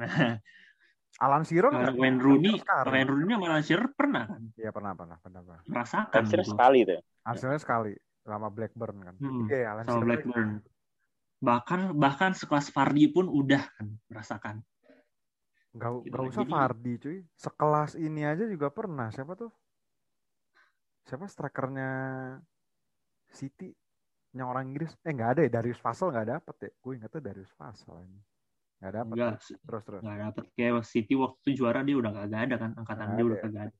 [0.00, 0.40] Nah,
[1.20, 1.92] Alan Shearer nggak?
[1.92, 2.56] Wayne Rooney.
[2.88, 5.40] Wayne Rooney sama Alan Shearer pernah kan Iya pernah pernah pernah.
[5.42, 5.60] pernah.
[5.66, 6.50] merasakan Hampir gitu.
[6.50, 7.92] sekali tuh Hasilnya sekali
[8.24, 9.14] sama Blackburn kan.
[9.20, 10.06] Hmm, Iya Alan sama Shearer.
[10.08, 10.50] Blackburn.
[11.40, 14.56] Bahkan bahkan sekelas Vardy pun udah kan merasakan.
[15.70, 17.18] Gak, Gitu gak kan, usah Fardi cuy.
[17.38, 19.08] Sekelas ini aja juga pernah.
[19.14, 19.50] Siapa tuh?
[21.06, 21.90] Siapa strikernya
[23.30, 23.70] City?
[24.34, 24.90] Yang orang Inggris.
[25.02, 25.50] Eh nggak ada ya.
[25.50, 26.70] Darius Vassell nggak dapet ya.
[26.82, 28.20] Gue ingetnya Darius Vassell ini.
[28.80, 29.12] Nggak dapet.
[29.14, 30.00] Enggak, Terus terus.
[30.02, 33.24] nggak dapet kayak City waktu itu juara dia udah kagak ada kan angkatan Nggak dia
[33.26, 33.44] udah ya.
[33.44, 33.76] kagak ada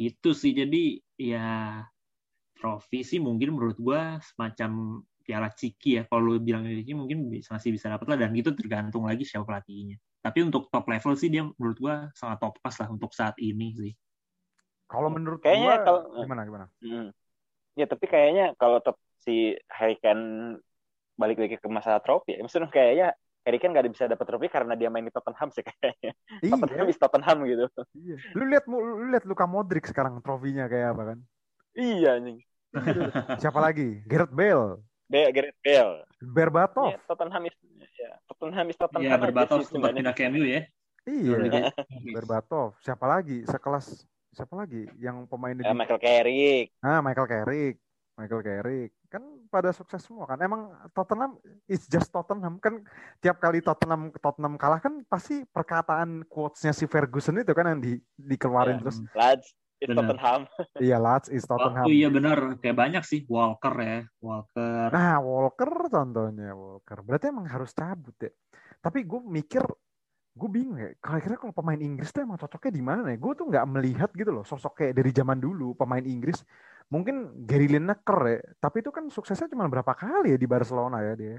[0.00, 0.82] itu sih jadi
[1.20, 1.48] ya
[2.56, 7.52] trofi sih mungkin menurut gua semacam piala ciki ya kalau lu bilang ciki mungkin bisa,
[7.52, 11.28] masih bisa dapat lah dan itu tergantung lagi siapa pelatihnya tapi untuk top level sih
[11.28, 13.92] dia menurut gua sangat top class lah untuk saat ini sih
[14.90, 16.66] Kalau menurut Kayaknya gue kalau- gimana gimana?
[16.82, 17.14] Hmm.
[17.78, 20.58] Ya tapi kayaknya kalau tetap si Harry Kane
[21.14, 23.14] balik lagi ke masalah trofi, ya, maksudnya kayaknya
[23.46, 26.12] Harry Kane gak bisa dapat trofi karena dia main di Tottenham sih kayaknya.
[26.42, 26.92] Tottenham Iya.
[26.92, 27.64] is Tottenham gitu.
[27.94, 28.16] iya.
[28.34, 31.18] Lu lihat lu lihat Luka Modric sekarang trofinya kayak apa kan?
[31.78, 32.42] iya anjing.
[33.38, 34.02] Siapa lagi?
[34.10, 36.06] Gareth Bale, Be Gareth Bale.
[36.22, 36.86] Berbatov.
[36.88, 37.56] Ya, Tottenham is
[37.92, 39.02] ya, Tottenham is Tottenham.
[39.02, 40.62] ya aja berbatov sempat pindah ke MU ya
[41.02, 41.50] Iya.
[42.12, 42.78] Berbatov.
[42.78, 43.42] Siapa lagi?
[43.42, 46.66] Sekelas siapa lagi yang pemainnya Ya, di Michael Carrick.
[46.78, 47.74] Ah, Michael Carrick.
[48.14, 48.90] Michael Carrick.
[49.08, 50.38] Kan pada sukses semua kan.
[50.38, 51.34] Emang Tottenham
[51.66, 52.84] it's just Tottenham kan
[53.18, 57.92] tiap kali Tottenham Tottenham kalah kan pasti perkataan quotes-nya si Ferguson itu kan yang di
[58.14, 58.80] dikeluarin Ya.
[58.80, 58.98] terus.
[59.10, 59.48] Lads
[59.80, 60.04] is Benar.
[60.04, 60.40] Tottenham.
[60.84, 61.84] Iya, lads is Tottenham.
[61.84, 66.98] Oh iya benar kayak banyak sih Walker ya Walker Nah, Walker contohnya Walker.
[67.00, 68.32] Berarti emang harus cabut ya.
[68.80, 69.64] Tapi gue mikir
[70.30, 70.92] gue bingung ya.
[71.00, 73.18] Kira-kira kalau pemain Inggris tuh emang cocoknya di mana ya?
[73.18, 76.40] Gue tuh nggak melihat gitu loh sosok kayak dari zaman dulu pemain Inggris.
[76.88, 78.40] Mungkin Gary Lineker ya.
[78.56, 81.36] Tapi itu kan suksesnya cuma berapa kali ya di Barcelona ya dia.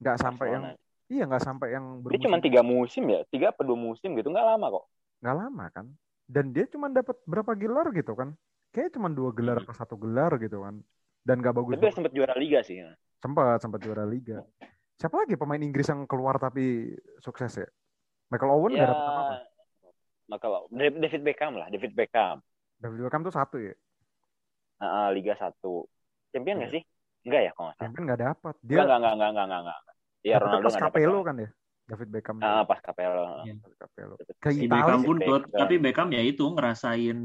[0.00, 0.64] Nggak sampai yang
[1.10, 4.30] iya nggak sampai yang Dia bermusim cuma tiga musim ya, tiga atau dua musim gitu,
[4.30, 4.84] nggak lama kok.
[5.20, 5.86] nggak lama kan.
[6.30, 8.38] Dan dia cuma dapat berapa gelar gitu kan?
[8.70, 9.66] Kayak cuma dua gelar Hmm.
[9.66, 10.78] atau satu gelar gitu kan.
[11.26, 11.74] Dan gak bagus.
[11.74, 12.78] Tapi sempat juara liga sih.
[12.78, 12.94] ya.
[13.18, 14.46] Sempat, sempat juara liga.
[14.94, 17.68] Siapa lagi pemain Inggris yang keluar tapi sukses ya?
[18.30, 19.36] Michael Owen Ya, nggak dapat apa-apa.
[20.38, 22.38] kalau David Beckham lah, David Beckham.
[22.78, 23.74] David Beckham tuh satu ya?
[24.78, 25.84] Uh, Liga satu.
[26.30, 26.82] Champion nggak sih?
[27.26, 27.74] Enggak ya nggak salah.
[27.82, 28.54] Champion nggak dapat.
[28.62, 29.78] Dia enggak enggak enggak enggak enggak enggak.
[30.20, 31.26] Iya Tapi Ronaldo pas nggak Capello dapat.
[31.26, 31.48] kan ya?
[31.90, 32.38] David Beckham.
[32.38, 33.42] Ah, pas Capello.
[33.42, 33.54] Iya.
[33.58, 34.14] Pas Capello.
[34.38, 35.42] Ke Si Italia Beckham pun Beckham.
[35.50, 37.18] tapi Beckham ya itu ngerasain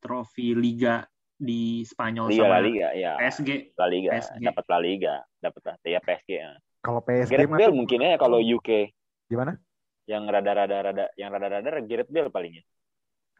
[0.00, 1.04] trofi Liga
[1.36, 3.12] di Spanyol Liga La sama Liga, ya.
[3.20, 3.50] PSG.
[3.76, 4.40] La Liga, PSG.
[4.40, 5.76] dapat La Liga, dapat lah.
[5.84, 6.30] Ya PSG.
[6.32, 6.50] Ya.
[6.80, 8.94] Kalau PSG Gareth Bale mungkin ya kalau UK
[9.26, 9.58] gimana?
[10.06, 12.62] yang rada-rada rada yang rada-rada Gareth Bale palingnya.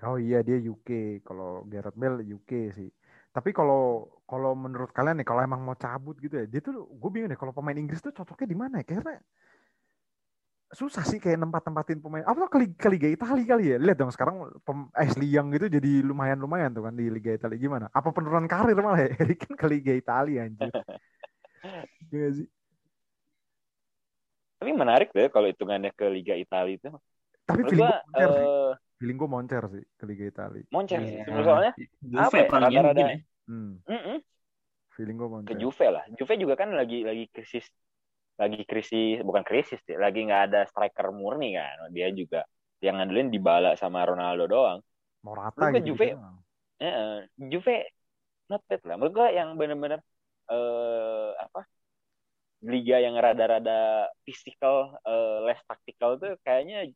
[0.05, 1.22] Oh iya dia UK.
[1.25, 2.90] Kalau Gareth Bale UK sih.
[3.33, 7.11] Tapi kalau kalau menurut kalian nih kalau emang mau cabut gitu ya, dia tuh gue
[7.12, 8.85] bingung deh kalau pemain Inggris tuh cocoknya di mana ya?
[8.85, 9.22] Kayaknya
[10.74, 12.26] susah sih kayak tempat-tempatin pemain.
[12.26, 13.76] Apa ke, Liga- ke Liga Italia kali ya?
[13.79, 17.87] Lihat dong sekarang pem, Ashley Young gitu jadi lumayan-lumayan tuh kan di Liga Italia gimana?
[17.94, 19.11] Apa penurunan karir malah ya?
[19.22, 20.70] Harry Kane ke Liga Italia anjir.
[22.12, 22.46] Iya nggak sih?
[24.57, 26.88] Tapi menarik deh kalau hitungannya ke Liga Italia itu.
[27.46, 28.46] Tapi feeling gue moncer sih.
[28.46, 30.64] eh, Feeling gue moncer sih ke Liga Italia.
[30.72, 31.11] moncer Iya.
[31.11, 31.20] sih.
[31.46, 33.18] Soalnya Juve apa ya, mungkin ya.
[33.46, 34.18] Hmm, mm-mm,
[34.96, 35.59] feeling gue ke moncer.
[35.61, 36.05] Juve lah.
[36.16, 37.66] Juve juga kan lagi lagi krisis
[38.37, 41.88] lagi krisis bukan krisis sih, lagi nggak ada striker murni kan.
[41.96, 42.44] Dia juga
[42.85, 44.79] yang ngandelin Dybala sama Ronaldo doang.
[45.25, 45.96] Morata gitu.
[45.96, 46.16] Juve-
[46.85, 47.18] eh,
[47.51, 47.77] Juve
[48.51, 48.94] not bad lah.
[49.01, 50.01] Menurut gua yang bener-bener
[50.53, 51.61] eh apa?
[52.64, 56.88] Liga yang rada-rada physical, eh, less tactical tuh kayaknya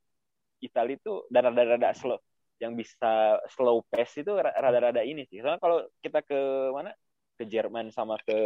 [0.60, 2.18] Italia tuh dan rada-rada slow
[2.62, 5.40] yang bisa slow pace itu ra- rada-rada ini sih.
[5.40, 6.38] Soalnya kalau kita ke
[6.76, 6.92] mana?
[7.38, 8.36] Ke Jerman sama ke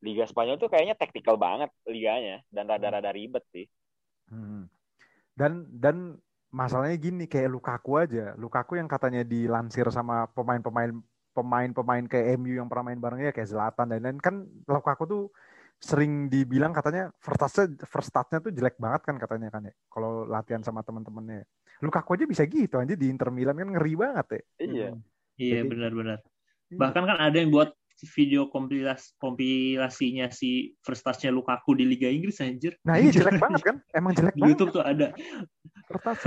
[0.00, 3.68] Liga Spanyol tuh kayaknya tactical banget liganya dan rada-rada ribet sih.
[4.32, 4.66] Hmm.
[5.36, 6.16] Dan dan
[6.50, 8.32] masalahnya gini kayak Lukaku aja.
[8.40, 10.96] Lukaku yang katanya dilansir sama pemain-pemain
[11.30, 15.24] pemain-pemain kayak MU yang pernah main barengnya kayak Zlatan dan lain kan Lukaku tuh
[15.80, 17.56] sering dibilang katanya first touch
[17.88, 19.74] first touch-nya tuh jelek banget kan katanya kan ya.
[19.88, 21.44] Kalau latihan sama teman-temannya.
[21.80, 24.42] Lukaku aja bisa gitu aja di Inter Milan kan ngeri banget ya.
[24.60, 24.88] Iya.
[25.40, 26.18] Iya Jadi- benar-benar.
[26.68, 26.76] Iya.
[26.76, 27.72] Bahkan kan ada yang buat
[28.08, 32.78] video kompilas kompilasinya si first touch-nya Lukaku di Liga Inggris anjir.
[32.86, 33.76] Nah iya jelek banget kan.
[33.92, 34.50] Emang jelek Di banget.
[34.56, 35.12] YouTube tuh ada.
[35.88, 36.22] First touch.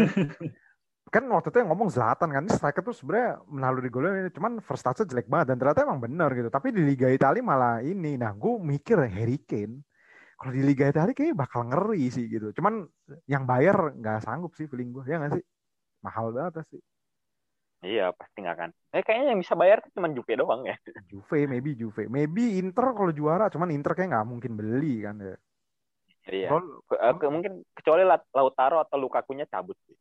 [1.14, 4.82] kan waktu itu yang ngomong Zlatan kan, ini striker tuh sebenarnya melalui golnya cuman first
[4.82, 6.50] touch jelek banget dan ternyata emang bener gitu.
[6.50, 8.18] Tapi di Liga Italia malah ini.
[8.18, 9.86] Nah, gue mikir Harry Kane
[10.34, 12.50] kalau di Liga Italia kayaknya bakal ngeri sih gitu.
[12.58, 12.84] Cuman
[13.30, 15.44] yang bayar nggak sanggup sih feeling gue, ya nggak sih?
[16.02, 16.82] Mahal banget sih.
[17.84, 18.70] Iya, pasti nggak kan.
[18.96, 20.76] Eh kayaknya yang bisa bayar tuh cuma Juve doang ya.
[21.12, 22.08] Juve, maybe Juve.
[22.08, 25.36] Maybe Inter kalau juara, cuman Inter kayak nggak mungkin beli kan ya.
[26.32, 26.48] Iya.
[26.48, 29.96] Kalau Ke- eh, ke- mungkin kecuali Lautaro atau Lukakunya cabut sih.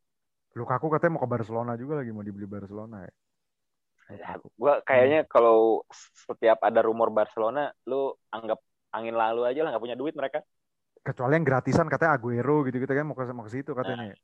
[0.55, 3.13] Lukaku katanya mau ke Barcelona juga lagi, mau dibeli Barcelona ya.
[4.13, 5.81] Ya, gua kayaknya kalau
[6.27, 8.59] setiap ada rumor Barcelona, lu anggap
[8.93, 10.39] angin lalu aja lah nggak punya duit mereka.
[11.03, 14.15] kecuali yang gratisan katanya Aguero gitu-gitu kan mau ke mau ke situ katanya.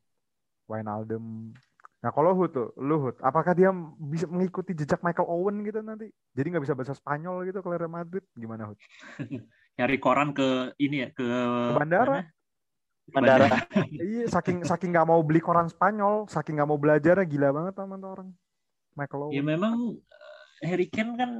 [0.69, 1.51] Wijnaldum.
[1.99, 6.07] Nah kalau Hud tuh, lu Hud, apakah dia bisa mengikuti jejak Michael Owen gitu nanti?
[6.31, 8.23] Jadi nggak bisa bahasa Spanyol gitu ke Real Madrid?
[8.31, 8.79] Gimana Hud?
[9.77, 12.23] Nyari koran ke ini ya ke, Ke bandara.
[12.23, 12.25] mana?
[13.11, 13.47] Bandara.
[13.99, 17.99] iya, saking saking nggak mau beli koran Spanyol, saking nggak mau belajar gila banget teman
[17.99, 18.29] orang.
[18.95, 19.35] Michael Owen.
[19.35, 21.31] Ya memang eh, Harry Kane kan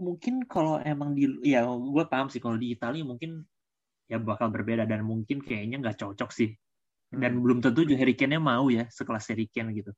[0.00, 3.44] mungkin kalau emang di ya gue paham sih kalau di Italia mungkin
[4.08, 6.50] ya bakal berbeda dan mungkin kayaknya nggak cocok sih
[7.18, 7.42] dan Hmm.
[7.42, 9.92] belum tentu juga Harry Kane-nya mau ya sekelas Harry Kane gitu.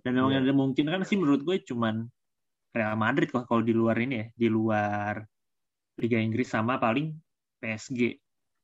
[0.00, 0.40] Dan memang Iya.
[0.44, 2.08] ada mungkin kan sih menurut gue cuman
[2.72, 5.20] Real Madrid kok kalau di luar ini ya di luar
[6.00, 7.12] Liga Inggris sama paling
[7.60, 8.16] PSG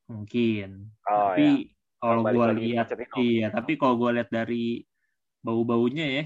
[0.08, 0.88] mungkin.
[1.04, 2.88] Oh, tapi kalau Balik gue lihat
[3.20, 4.80] iya tapi kalau gue lihat dari
[5.44, 6.24] bau-baunya ya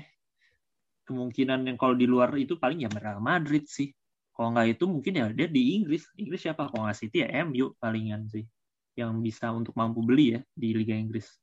[1.02, 3.90] kemungkinan yang kalau di luar itu paling ya Real Madrid sih.
[4.32, 6.06] Kalau nggak itu mungkin ya dia di Inggris.
[6.16, 6.70] Inggris siapa?
[6.70, 8.46] Kalau nggak City ya MU palingan sih
[8.94, 11.41] yang bisa untuk mampu beli ya di Liga Inggris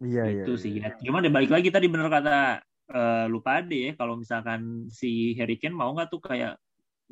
[0.00, 0.42] Iya, iya.
[0.44, 0.62] itu iya.
[0.62, 0.88] sih ya.
[1.00, 5.60] Cuma deh balik lagi tadi bener kata eh, lupa deh ya kalau misalkan si Harry
[5.60, 6.56] Kane mau nggak tuh kayak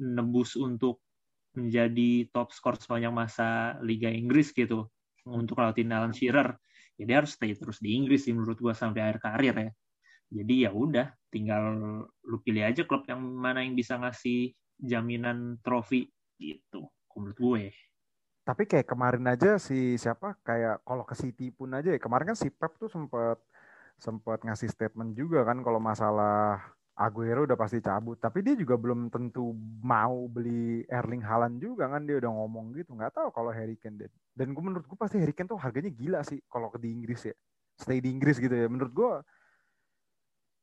[0.00, 1.04] nebus untuk
[1.52, 4.88] menjadi top skor sepanjang masa Liga Inggris gitu
[5.26, 6.54] untuk lautin Alan Shearer
[6.96, 9.70] ya dia harus stay terus di Inggris sih menurut gua sampai akhir karir ya
[10.28, 11.64] jadi ya udah tinggal
[12.04, 16.06] lu pilih aja klub yang mana yang bisa ngasih jaminan trofi
[16.38, 16.86] gitu
[17.18, 17.62] menurut gue
[18.48, 22.38] Tapi kayak kemarin aja si siapa kayak kalau ke City pun aja ya kemarin kan
[22.42, 23.36] si Pep tuh sempet
[24.00, 26.56] sempet ngasih statement juga kan kalau masalah
[26.98, 28.16] Aguero udah pasti cabut.
[28.18, 29.52] Tapi dia juga belum tentu
[29.84, 32.96] mau beli Erling Haaland juga kan dia udah ngomong gitu.
[32.96, 35.92] Nggak tahu kalau Harry Kane dan, dan gue menurut gue pasti Harry Kane tuh harganya
[35.92, 37.34] gila sih kalau ke di Inggris ya.
[37.78, 38.66] Stay di Inggris gitu ya.
[38.66, 39.10] Menurut gue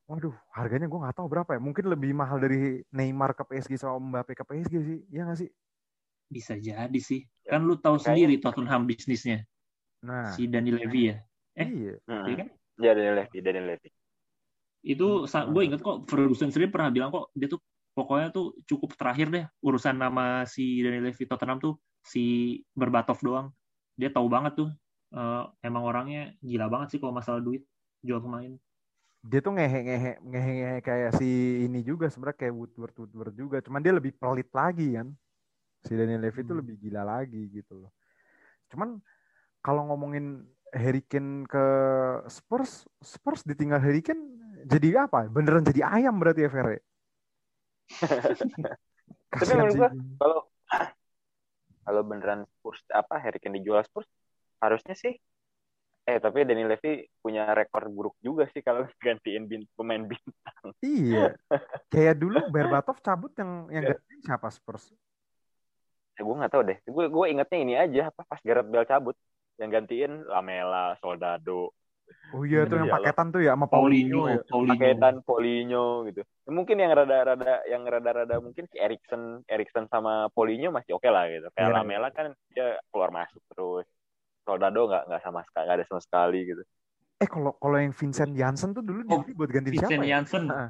[0.09, 1.61] Waduh, harganya gue nggak tahu berapa ya.
[1.67, 4.99] Mungkin lebih mahal dari Neymar ke PSG sama Mbappe ke PSG sih.
[5.13, 5.49] Iya nggak sih?
[6.33, 9.45] bisa jadi sih Ya, kan lu tahu makanya- sendiri Tottenham bisnisnya
[10.01, 11.17] Nah, si Dani Levy ya
[11.55, 11.95] Eh, iya.
[12.03, 12.47] Iya kan?
[12.75, 13.89] Ya Daniel Levy, Daniel Levy.
[14.83, 15.49] Itu Hmm.
[15.49, 17.63] gue inget kok Ferguson sendiri pernah bilang kok dia tuh
[17.95, 22.23] pokoknya tuh cukup terakhir deh urusan nama si Daniel Levy Tottenham tuh si
[22.75, 23.47] Berbatov doang.
[23.95, 24.69] Dia tahu banget tuh
[25.15, 27.63] eh, emang orangnya gila banget sih kalau masalah duit
[28.03, 28.51] jual pemain.
[29.23, 31.25] Dia tuh ngehe-ngehe ngehe-ngehe kayak si
[31.65, 33.57] ini juga sebenarnya kayak Woodward Woodward juga.
[33.63, 35.07] Cuman dia lebih pelit lagi kan.
[35.85, 36.61] Si Daniel Levy itu Hmm.
[36.61, 37.91] lebih gila lagi gitu loh.
[38.73, 38.99] Cuman
[39.61, 41.65] kalau ngomongin Harry Kane ke
[42.27, 44.23] Spurs, Spurs ditinggal Harry Kane
[44.65, 45.29] jadi apa?
[45.29, 46.81] Beneran jadi ayam berarti ya Ferre?
[49.31, 49.79] Kasihan menurut sih.
[49.79, 50.39] gua, Kalau
[51.85, 54.09] kalau beneran Spurs apa Harry Kane dijual Spurs
[54.63, 55.13] harusnya sih
[56.05, 60.65] eh tapi Daniel Levy punya rekor buruk juga sih kalau gantiin bin, pemain bintang.
[60.85, 61.33] Iya.
[61.93, 63.91] Kayak dulu Berbatov cabut yang yang Iya.
[63.97, 64.93] gantiin siapa Spurs?
[66.15, 66.77] Ya, gue nggak tahu deh.
[66.95, 69.15] Gue gue ingetnya ini aja apa pas Gareth Bale cabut
[69.59, 71.71] yang gantiin Lamela, Soldado,
[72.33, 74.37] Oh iya tuh yang Iya, paketan tuh ya sama Paulinho, Paulinho ya.
[74.49, 74.73] Paulinho.
[74.77, 76.21] paketan Paulinho gitu.
[76.57, 81.47] Mungkin yang rada-rada yang rada-rada mungkin si Erikson, Erikson sama Paulinho masih oke lah gitu.
[81.55, 81.75] Kayak Iya.
[81.81, 83.85] Lamela kan dia keluar masuk terus.
[84.47, 86.63] Soldado nggak nggak sama sekali nggak ada sama sekali gitu.
[87.23, 90.11] Eh kalau kalau yang Vincent Janssen tuh dulu Oh, buat gantiin Vincent siapa ya?
[90.19, 90.43] Janssen.
[90.51, 90.69] Heeh.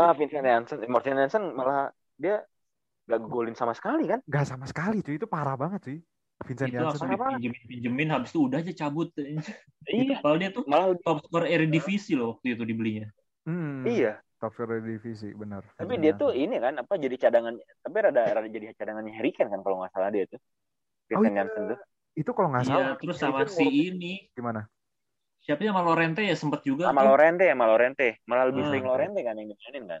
[0.00, 2.34] Ah Vincent Janssen, Martin Janssen malah dia
[3.10, 4.20] nggak golin sama sekali kan?
[4.30, 5.98] Gak sama sekali cuy, itu parah banget sih.
[6.46, 7.20] Vincent itu langsung Janssen.
[7.20, 7.36] apa?
[7.36, 9.50] dipinjemin pinjemin habis itu udah aja cabut gitu.
[9.92, 13.06] Iya, Kalau dia tuh malah top skor Eredivisie loh waktu itu dibelinya.
[13.44, 14.22] Hmm, iya.
[14.40, 15.62] Top scorer divisi, benar.
[15.76, 19.30] Tapi Vincent dia tuh ini kan apa jadi cadangan tapi rada rada jadi cadangannya Harry
[19.36, 20.40] Kane kan kalau nggak salah dia tuh.
[21.14, 21.38] Oh, Vincent iya.
[21.38, 21.78] Janssen tuh.
[22.20, 24.06] itu kalau nggak Iya, salah terus Harry sama si ini.
[24.36, 24.60] gimana?
[25.44, 27.08] Siapa sama Lorente ya sempat juga Sama tuh.
[27.08, 28.06] Lorente ya, sama Lorente.
[28.28, 28.68] Malah lebih Hmm.
[28.68, 30.00] sering Lorente kan yang dimainin kan.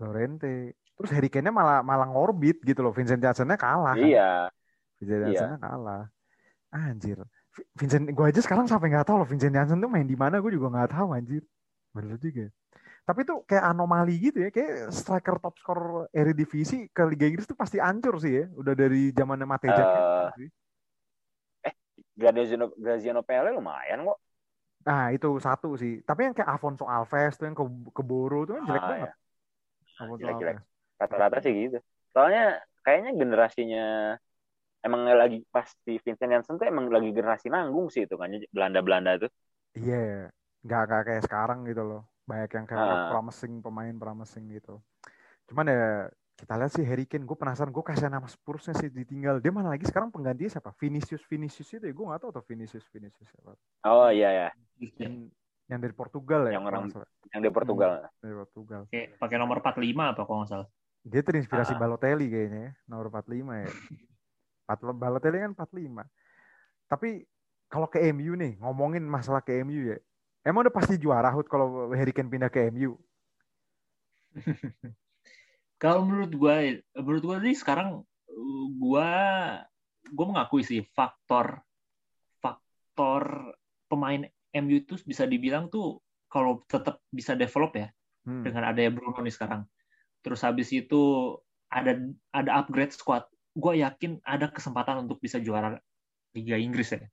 [0.00, 0.76] Lorente.
[0.96, 2.92] Terus Harry Kane-nya malah malah ngorbit gitu loh.
[2.92, 3.92] Vincent Janssen-nya kalah.
[3.92, 4.06] kan?
[4.06, 4.30] Iya.
[4.96, 5.28] Vincent Iya.
[5.28, 6.04] Janssen-nya kalah.
[6.72, 7.18] Anjir.
[7.52, 10.40] Vi- Vincent, gue aja sekarang sampai nggak tahu loh Vincent Janssen tuh main di mana,
[10.40, 11.44] gue juga nggak tahu anjir.
[11.92, 12.48] Bener juga.
[13.06, 17.54] Tapi tuh kayak anomali gitu ya, kayak striker top skor Eredivisie ke Liga Inggris tuh
[17.54, 18.44] pasti hancur sih ya.
[18.56, 19.78] Udah dari zamannya Mateja.
[19.78, 20.48] Eh, sih.
[22.16, 24.18] Graziano Graziano Pele lumayan kok.
[24.88, 26.00] Nah itu satu sih.
[26.00, 29.10] Tapi yang kayak Afonso Alves tuh yang ke, ke Boro tuh kan jelek Ah, banget.
[29.96, 30.56] Jelek-jelek.
[30.56, 30.75] Alves.
[30.96, 31.78] Rata-rata sih gitu.
[32.12, 33.84] Soalnya kayaknya generasinya
[34.80, 39.26] emang lagi pas di Vincent Janssen tuh emang lagi generasi nanggung sih itu kan Belanda-Belanda
[39.26, 39.30] tuh.
[39.74, 40.30] Iya,
[40.62, 42.02] nggak nggak kayak sekarang gitu loh.
[42.24, 43.08] Banyak yang kayak Ah.
[43.12, 44.80] promising pemain promising gitu.
[45.46, 49.40] Cuman ya kita lihat sih Harry Kane, gue penasaran gue kasihan nama Spursnya sih ditinggal.
[49.40, 50.70] Dia mana lagi sekarang penggantinya siapa?
[50.76, 53.56] Vinicius Vinicius itu ya gue nggak tahu tuh Vinicius Vinicius siapa.
[53.88, 54.48] Oh iya ya,
[55.00, 55.32] Yang,
[55.66, 56.60] yang dari Portugal ya.
[56.60, 56.84] Yang orang-
[57.32, 57.90] yang di Portugal.
[58.20, 58.82] dari Portugal.
[58.92, 60.68] Kayak pakai nomor 45 apa kalau nggak salah.
[61.06, 61.78] Dia terinspirasi Ah.
[61.78, 63.70] Balotelli kayaknya ya, nomor 45 ya.
[64.66, 66.02] Pat- Balotelli kan 45.
[66.90, 67.22] Tapi
[67.70, 69.98] kalau ke MU nih, ngomongin masalah ke MU ya.
[70.42, 72.98] Emang udah pasti juara Hud kalau Harry Kane pindah ke MU?
[75.76, 76.56] Kalau menurut gue,
[76.96, 78.00] menurut gue sih sekarang
[78.76, 79.10] gue
[80.06, 81.60] gue mengakui sih faktor
[82.40, 83.52] faktor
[83.84, 87.88] pemain MU itu bisa dibilang tuh kalau tetap bisa develop ya
[88.24, 88.42] Hmm.
[88.42, 89.62] dengan adanya Bruno nih sekarang.
[90.26, 91.02] Terus habis itu
[91.70, 91.94] ada
[92.34, 93.22] ada upgrade squad.
[93.54, 95.78] Gue yakin ada kesempatan untuk bisa juara
[96.34, 97.06] Liga Inggris ya.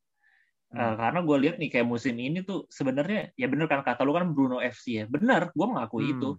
[0.73, 0.81] Hmm.
[0.81, 4.17] Eh, karena gue lihat nih kayak musim ini tuh sebenarnya ya bener kan kata lu
[4.17, 5.05] kan Bruno FC ya.
[5.05, 6.13] Bener, gue mengakui Hmm.
[6.17, 6.29] itu.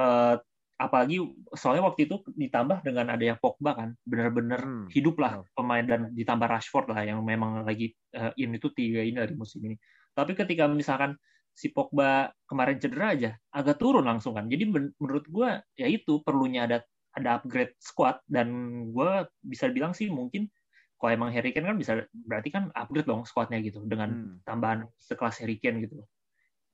[0.00, 0.36] Eh,
[0.76, 1.20] apalagi
[1.56, 4.88] soalnya waktu itu ditambah dengan adanya Pogba kan, bener-bener Hmm.
[4.92, 9.20] hidup lah pemain dan ditambah Rashford lah yang memang lagi eh, in itu tiga ini
[9.20, 9.76] dari musim ini.
[10.16, 11.12] Tapi ketika misalkan
[11.56, 14.44] si Pogba kemarin cedera aja, agak turun langsung kan.
[14.44, 15.48] Jadi men- menurut gue
[15.80, 16.84] ya itu perlunya ada
[17.16, 18.48] ada upgrade squad dan
[18.92, 20.52] gue bisa bilang sih mungkin
[21.00, 24.36] kalau emang Harry Kane kan bisa berarti kan upgrade dong squadnya gitu dengan Hmm.
[24.44, 26.04] tambahan sekelas Harry Kane gitu.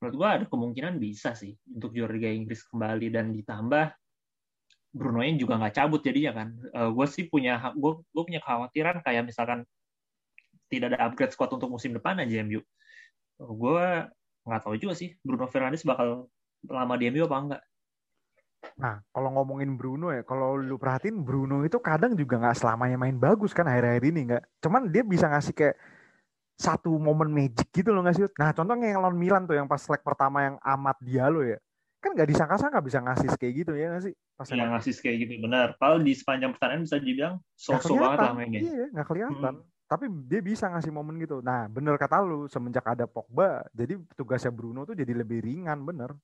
[0.03, 3.95] Menurut gua ada kemungkinan bisa sih untuk juara Liga Inggris kembali dan ditambah
[4.93, 6.49] Bruno nya juga nggak cabut jadinya kan.
[6.69, 9.65] gue sih punya gue gue punya kekhawatiran kayak misalkan
[10.69, 12.61] tidak ada upgrade squad untuk musim depan aja MU.
[13.41, 13.83] Gue
[14.43, 16.27] nggak tahu juga sih Bruno Fernandes bakal
[16.67, 17.63] lama di MU apa enggak.
[18.79, 23.19] Nah, kalau ngomongin Bruno ya, kalau lu perhatiin Bruno itu kadang juga nggak selamanya main
[23.19, 24.43] bagus kan akhir-akhir ini nggak.
[24.63, 25.77] Cuman dia bisa ngasih kayak
[26.55, 28.25] satu momen magic gitu loh nggak sih?
[28.39, 31.59] Nah, contohnya yang lawan Milan tuh yang pas leg pertama yang Amat Diallo ya.
[32.03, 34.15] Kan nggak disangka-sangka bisa ngasih kayak gitu ya nggak sih?
[34.39, 35.67] Pas Yang ngasih kayak gitu benar.
[35.79, 38.61] Padahal di sepanjang pertandingan bisa dibilang sosok banget lah mainnya.
[38.63, 39.55] Iya, nggak kelihatan.
[39.59, 39.72] Hmm.
[39.93, 41.45] Tapi dia bisa ngasih momen gitu.
[41.45, 46.17] Nah, bener kata lu, semenjak ada Pogba, jadi tugasnya Bruno tuh jadi lebih ringan, bener.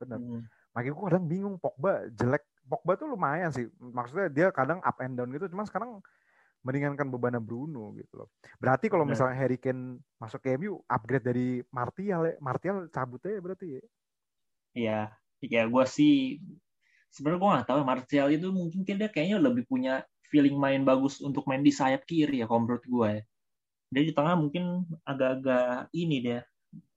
[0.00, 0.16] Bener.
[0.16, 0.40] Hmm.
[0.72, 2.48] Makanya gue kadang bingung Pogba jelek.
[2.64, 3.68] Pogba tuh lumayan sih.
[3.76, 5.52] Maksudnya dia kadang up and down gitu.
[5.52, 6.00] Cuman sekarang
[6.64, 8.32] meringankan beban Bruno gitu loh.
[8.56, 9.12] Berarti kalau Benar.
[9.20, 12.34] misalnya Harry Kane masuk ke MU, upgrade dari Martial ya.
[12.40, 13.82] Martial cabut aja berarti ya.
[14.74, 15.00] Iya,
[15.44, 16.40] ya gue sih
[17.12, 20.02] sebenarnya gue nggak tahu ya, Martial itu mungkin dia kayaknya lebih punya
[20.34, 23.22] feeling main bagus untuk main di sayap kiri ya kalau menurut gue ya.
[23.94, 26.42] Dia di tengah mungkin agak-agak ini dia.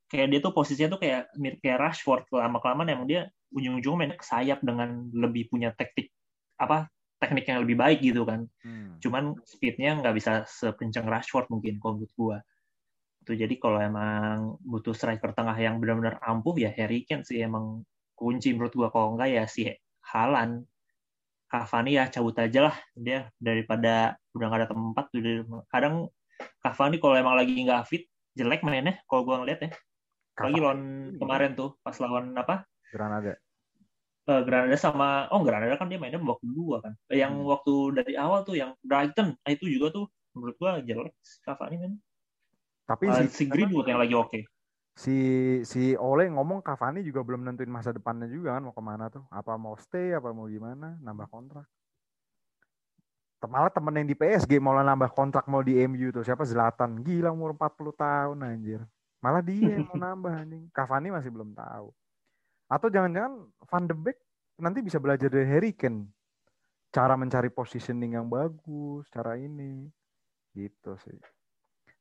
[0.10, 4.14] Kayak dia tuh posisinya tuh kayak mirip kayak Rashford lama kelamaan emang dia ujung-ujungnya main
[4.18, 6.10] ke sayap dengan lebih punya taktik
[6.58, 6.90] apa
[7.22, 8.50] teknik yang lebih baik gitu kan.
[8.66, 8.98] Hmm.
[8.98, 12.38] Cuman speednya nggak bisa sekencang Rashford mungkin kalau menurut gue.
[13.30, 17.86] Tuh jadi kalau emang butuh striker tengah yang benar-benar ampuh ya Harry Kane sih emang
[18.18, 19.70] kunci menurut gua kalau enggak ya si
[20.02, 20.66] Halan
[21.48, 22.76] Cavani ya cabut aja lah.
[22.96, 25.36] Dia daripada udah nggak ada tempat udah
[25.72, 25.96] kadang
[26.62, 28.04] Cavani kalau emang lagi nggak fit
[28.38, 29.72] jelek mainnya kalau gua ngeliat ya.
[30.38, 30.80] Lagi lawan
[31.18, 32.68] kemarin tuh pas lawan apa?
[32.94, 33.34] Granada.
[34.28, 36.94] eh, Granada sama oh Granada kan dia mainnya babak kedua kan.
[37.10, 37.48] Eh, yang Hmm.
[37.48, 40.06] waktu dari awal tuh yang Brighton nah itu juga tuh
[40.36, 41.16] menurut gua jelek
[41.48, 41.92] Cavani kan.
[42.88, 44.40] Tapi Eh, si, si Greenwood yang lagi oke
[44.98, 45.18] si
[45.62, 49.22] si Ole ngomong Cavani juga belum nentuin masa depannya juga kan mau ke mana tuh.
[49.30, 50.98] Apa mau stay apa mau gimana?
[51.06, 51.70] Nambah kontrak.
[53.46, 56.26] Malah temen yang di PSG mau nambah kontrak mau di MU tuh.
[56.26, 56.42] Siapa?
[56.42, 57.06] Zlatan.
[57.06, 58.82] Gila umur 40 tahun anjir.
[59.22, 60.64] Malah dia yang mau nambah anjing.
[60.74, 61.94] Cavani masih belum tahu.
[62.66, 64.18] Atau jangan-jangan Van de Beek
[64.58, 66.10] nanti bisa belajar dari Harry Kane.
[66.90, 69.86] Cara mencari positioning yang bagus cara ini.
[70.58, 71.37] Gitu sih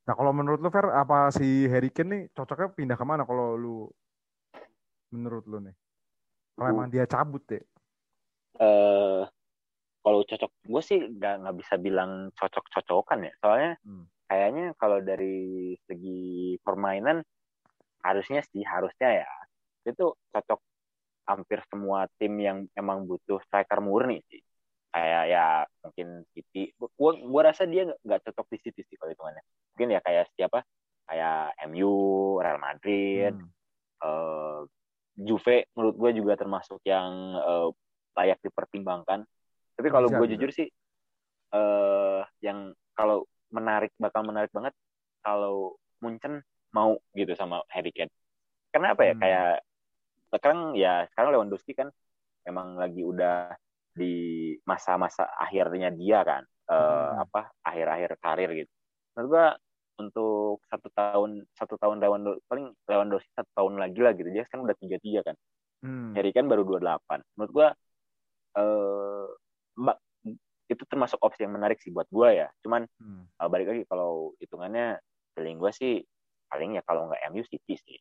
[0.06, 3.58] nah kalau menurut lu Fer apa si Harry Kane nih cocoknya pindah ke mana kalau
[3.58, 3.76] lu?
[5.14, 5.74] Menurut lu nih?
[6.56, 7.60] Kalau emang dia cabut ya?
[8.62, 9.22] Eh
[10.04, 13.32] kalau cocok gue sih nggak nggak bisa bilang cocok-cocokan ya.
[13.42, 14.06] Soalnya Hmm.
[14.30, 17.22] kayaknya kalau dari segi permainan
[18.06, 19.30] harusnya sih harusnya ya
[19.90, 20.60] itu cocok
[21.30, 24.42] hampir semua tim yang emang butuh striker murni sih
[24.96, 25.46] kayak ya
[25.84, 29.44] mungkin City gua gua rasa dia nggak- cocok di City sih kalau hitungannya
[29.76, 30.64] mungkin ya kayak siapa
[31.04, 31.92] kayak MU
[32.40, 33.52] Real Madrid Hmm.
[34.00, 34.60] eh,
[35.16, 37.08] Juve menurut gue juga termasuk yang
[37.40, 37.68] eh,
[38.16, 39.24] layak dipertimbangkan.
[39.76, 40.68] Tapi kalau gue jujur sih,
[41.52, 44.72] eh yang kalau menarik bakal menarik banget
[45.24, 48.12] kalau Munchen mau gitu sama Harry Kane.
[48.72, 49.12] Karena apa ya?
[49.16, 49.20] Hmm.
[49.24, 49.52] Kayak
[50.32, 51.88] sekarang ya sekarang Lewandowski kan
[52.44, 53.56] memang lagi udah
[53.96, 57.22] di masa-masa akhirnya dia kan, eh, Hmm.
[57.24, 58.72] apa akhir-akhir karir gitu.
[59.14, 59.46] Menurut gue
[59.96, 64.60] untuk satu tahun satu tahun Lewandowski paling Lewandowski satu tahun lagi lah gitu dia kan
[64.60, 65.36] udah tiga tiga kan
[65.80, 66.12] Hmm.
[66.16, 67.68] Harry Kane baru 28 menurut gua
[68.60, 69.24] eh
[69.76, 69.96] mbak
[70.68, 73.24] itu termasuk opsi yang menarik sih buat gua ya cuman Hmm.
[73.24, 75.00] eh, balik lagi kalau hitungannya
[75.32, 76.00] feeling gua sih
[76.52, 77.96] paling ya kalau nggak MU City sih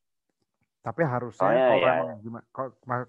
[0.86, 2.44] Tapi harusnya Soalnya kalau ya- emang gimana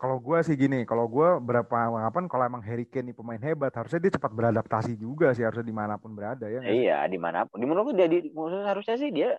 [0.00, 3.68] kalau, gue sih gini, kalau gue berapa anggapan kalau emang Harry Kane ini pemain hebat,
[3.76, 6.64] harusnya dia cepat beradaptasi juga sih harusnya di mana pun berada ya.
[6.64, 7.60] iya di mana pun.
[7.60, 8.32] Di menurut dia di
[8.64, 9.36] harusnya sih dia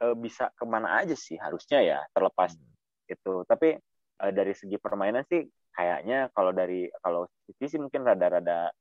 [0.00, 2.56] eh, bisa ke mana aja sih harusnya ya terlepas
[3.12, 3.44] itu.
[3.44, 3.76] Tapi
[4.24, 5.44] eh, dari segi permainan sih
[5.76, 8.72] kayaknya kalau dari kalau City sih mungkin rada-rada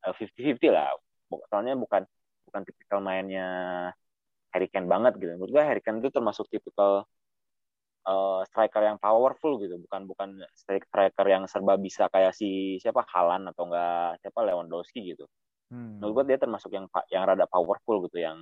[0.00, 0.96] eh, 50-50 lah.
[1.28, 2.08] Bu- soalnya bukan
[2.48, 3.46] bukan tipikal mainnya
[4.56, 5.36] Harry Kane banget gitu.
[5.36, 7.04] Menurut gue Harry Kane itu termasuk tipikal
[8.08, 13.02] eh, striker yang powerful gitu bukan bukan stri- striker yang serba bisa kayak si siapa
[13.12, 15.24] Halan atau enggak siapa Lewandowski gitu
[15.70, 16.00] Hmm.
[16.00, 18.38] menurut gue dia termasuk yang yang rada powerful gitu yang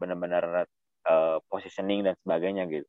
[0.00, 0.66] benar-benar
[1.10, 2.88] eh, positioning dan sebagainya gitu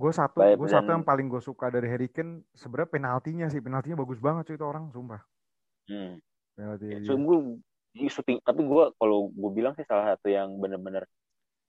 [0.00, 3.96] Gue satu, gue satu yang paling gue suka dari Harry Kane sebenarnya penaltinya sih, penaltinya
[4.04, 5.20] bagus banget cuy itu orang, sumpah.
[5.88, 6.18] hmm.
[6.56, 7.38] Penalti so, gue
[8.08, 11.04] shooting tapi gue kalau gue bilang sih salah satu yang benar-benar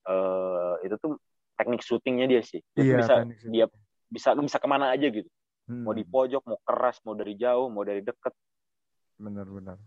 [0.10, 1.14] eh itu tuh
[1.64, 3.14] teknik syutingnya dia sih dia Iya, bisa
[3.48, 3.66] dia
[4.12, 5.32] bisa bisa ke mana aja gitu
[5.64, 5.88] Hmm.
[5.88, 8.36] mau di pojok mau keras mau dari jauh mau dari deket
[9.16, 9.80] Benar-benar.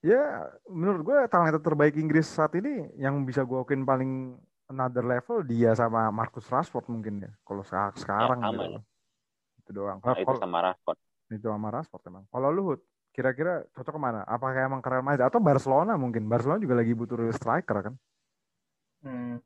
[0.00, 4.38] Ya, menurut gue talenta terbaik Inggris saat ini yang bisa gue akuin paling
[4.70, 7.30] another level dia sama Marcus Rashford mungkin ya.
[7.44, 8.72] Kalau se- sekarang sama gitu.
[8.72, 8.80] ya.
[9.60, 9.98] Itu doang.
[10.00, 12.24] nah, itu sama Rashford itu sama Rashford emang.
[12.32, 12.80] Kalau Luhut,
[13.12, 14.24] kira-kira cocok ke mana?
[14.24, 16.24] Apakah emang ke Real Madrid atau Barcelona mungkin?
[16.24, 17.94] Barcelona juga lagi butuh striker kan?
[19.04, 19.36] Hmm.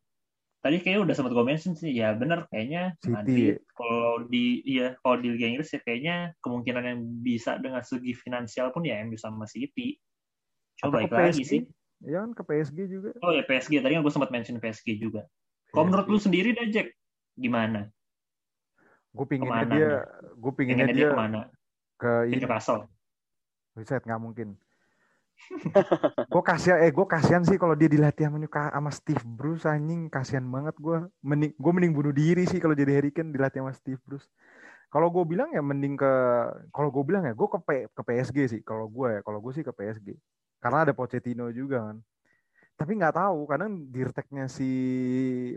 [0.63, 3.11] Tadi kayaknya udah sempat gue mention sih, ya bener kayaknya City.
[3.11, 8.15] Madrid kalau di iya kalau di Liga Inggris ya kayaknya kemungkinan yang bisa dengan segi
[8.15, 9.99] finansial pun ya MU sama City.
[10.79, 11.51] Coba ke lagi PSG?
[11.51, 11.61] sih.
[12.07, 13.11] Ya kan ke PSG juga.
[13.27, 15.27] Oh ya PSG, tadi kan gue sempat mention PSG juga.
[15.75, 16.95] Kalau menurut lu sendiri dah Jack,
[17.35, 17.91] gimana?
[19.13, 19.93] gue pinginnya ke mana dia,
[20.41, 21.41] gue pinginnya Pengennya dia, dia ke mana?
[22.01, 22.13] ke.
[22.33, 22.89] Newcastle.
[23.77, 24.49] Buset, nggak mungkin.
[26.33, 30.75] Gue kasihan, eh gue kasihan sih kalau dia dilatih sama, Steve Bruce anjing, kasihan banget
[30.81, 30.97] gue.
[31.21, 34.27] Mending, gue mending bunuh diri sih kalau jadi Harry Kane dilatih sama Steve Bruce.
[34.93, 36.13] Kalau gue bilang ya mending ke,
[36.73, 38.61] kalau gue bilang ya gue ke P- ke PSG sih.
[38.65, 40.09] Kalau gue ya, kalau gue sih ke PSG.
[40.63, 41.97] Karena ada Pochettino juga kan.
[42.83, 44.67] Tapi nggak tahu, kadang dirteknya si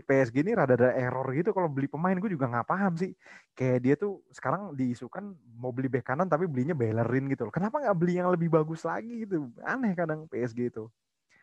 [0.06, 3.18] PSG ini rada ada error gitu kalau beli pemain gue juga nggak paham sih.
[3.50, 7.50] Kayak dia tuh sekarang diisukan mau beli bek kanan tapi belinya Bellerin gitu loh.
[7.50, 9.50] Kenapa nggak beli yang lebih bagus lagi gitu?
[9.66, 10.86] Aneh kadang PSG itu.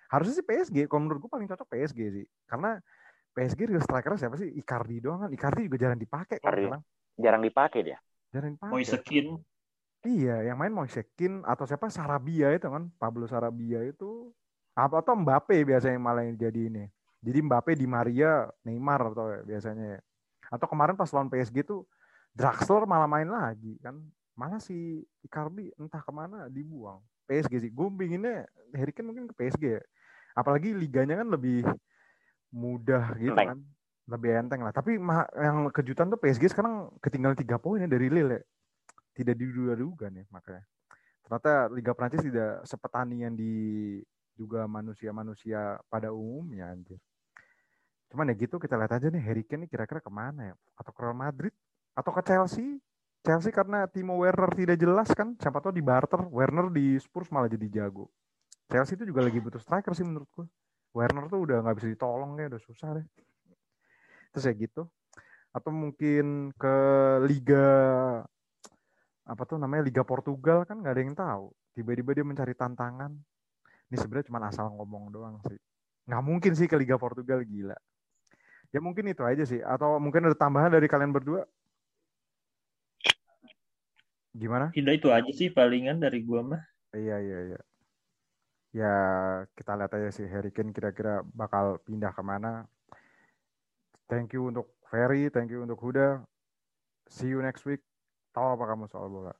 [0.07, 2.25] Harusnya sih PSG, kalau menurut gue paling cocok PSG sih.
[2.47, 2.79] Karena
[3.35, 4.55] PSG real striker siapa sih?
[4.55, 5.35] Icardi doang kan.
[5.35, 6.79] Icardi juga jarang dipakai sekarang.
[7.19, 7.99] Jarang dipakai dia.
[8.31, 8.71] Jarang dipakai.
[8.71, 9.35] Moisekin.
[10.03, 14.35] Iya, yang main Moisekin atau siapa Sarabia itu kan, Pablo Sarabia itu
[14.73, 16.85] apa atau Mbappe biasanya malah yang jadi ini.
[17.23, 20.01] Jadi Mbappe di Maria, Neymar atau biasanya.
[20.49, 21.87] Atau kemarin pas lawan PSG tuh
[22.33, 23.95] Draxler malah main lagi kan.
[24.33, 26.99] Malah si Icardi entah ke mana dibuang.
[27.29, 27.71] PSG sih.
[27.71, 29.81] Gue pinginnya Harry Kane mungkin ke PSG ya.
[30.33, 31.63] Apalagi liganya kan lebih
[32.49, 33.61] mudah gitu kan.
[34.09, 34.73] Lebih enteng lah.
[34.73, 34.97] Tapi
[35.37, 38.43] yang kejutan tuh PSG sekarang ketinggalan tiga poin ya dari Lille ya.
[39.13, 40.65] Tidak diduga-duga nih makanya.
[41.23, 43.53] Ternyata Liga Prancis tidak sepetani yang di
[44.33, 46.97] juga manusia-manusia pada umumnya anjir.
[48.13, 50.55] Cuman ya gitu kita lihat aja nih Harry Kane kira-kira ke mana ya?
[50.77, 51.53] Atau ke Real Madrid?
[51.97, 52.77] Atau ke Chelsea?
[53.23, 57.47] Chelsea karena Timo Werner tidak jelas kan, siapa tahu di barter, Werner di Spurs malah
[57.47, 58.11] jadi jago.
[58.67, 60.43] Chelsea itu juga lagi butuh striker sih menurutku.
[60.93, 63.05] Werner tuh udah nggak bisa ditolong ya, udah susah deh.
[64.35, 64.83] Terus ya gitu.
[65.55, 66.75] Atau mungkin ke
[67.25, 67.67] Liga
[69.23, 71.45] apa tuh namanya Liga Portugal kan nggak ada yang tahu.
[71.73, 73.15] Tiba-tiba dia mencari tantangan.
[73.93, 75.59] Ini sebenarnya cuma asal ngomong doang sih.
[76.09, 77.77] Nggak mungkin sih ke Liga Portugal gila.
[78.73, 79.61] Ya mungkin itu aja sih.
[79.61, 81.45] Atau mungkin ada tambahan dari kalian berdua?
[84.33, 84.73] Gimana?
[84.73, 86.63] Tidak itu aja sih palingan dari gua mah.
[86.89, 87.59] Iya iya iya.
[88.73, 88.95] Ya
[89.53, 92.65] kita lihat aja sih Harry Kane kira-kira bakal pindah ke mana.
[94.09, 96.25] Thank you untuk Ferry, thank you untuk Huda.
[97.13, 97.85] See you next week.
[98.33, 99.37] Tahu apa kamu soal bola?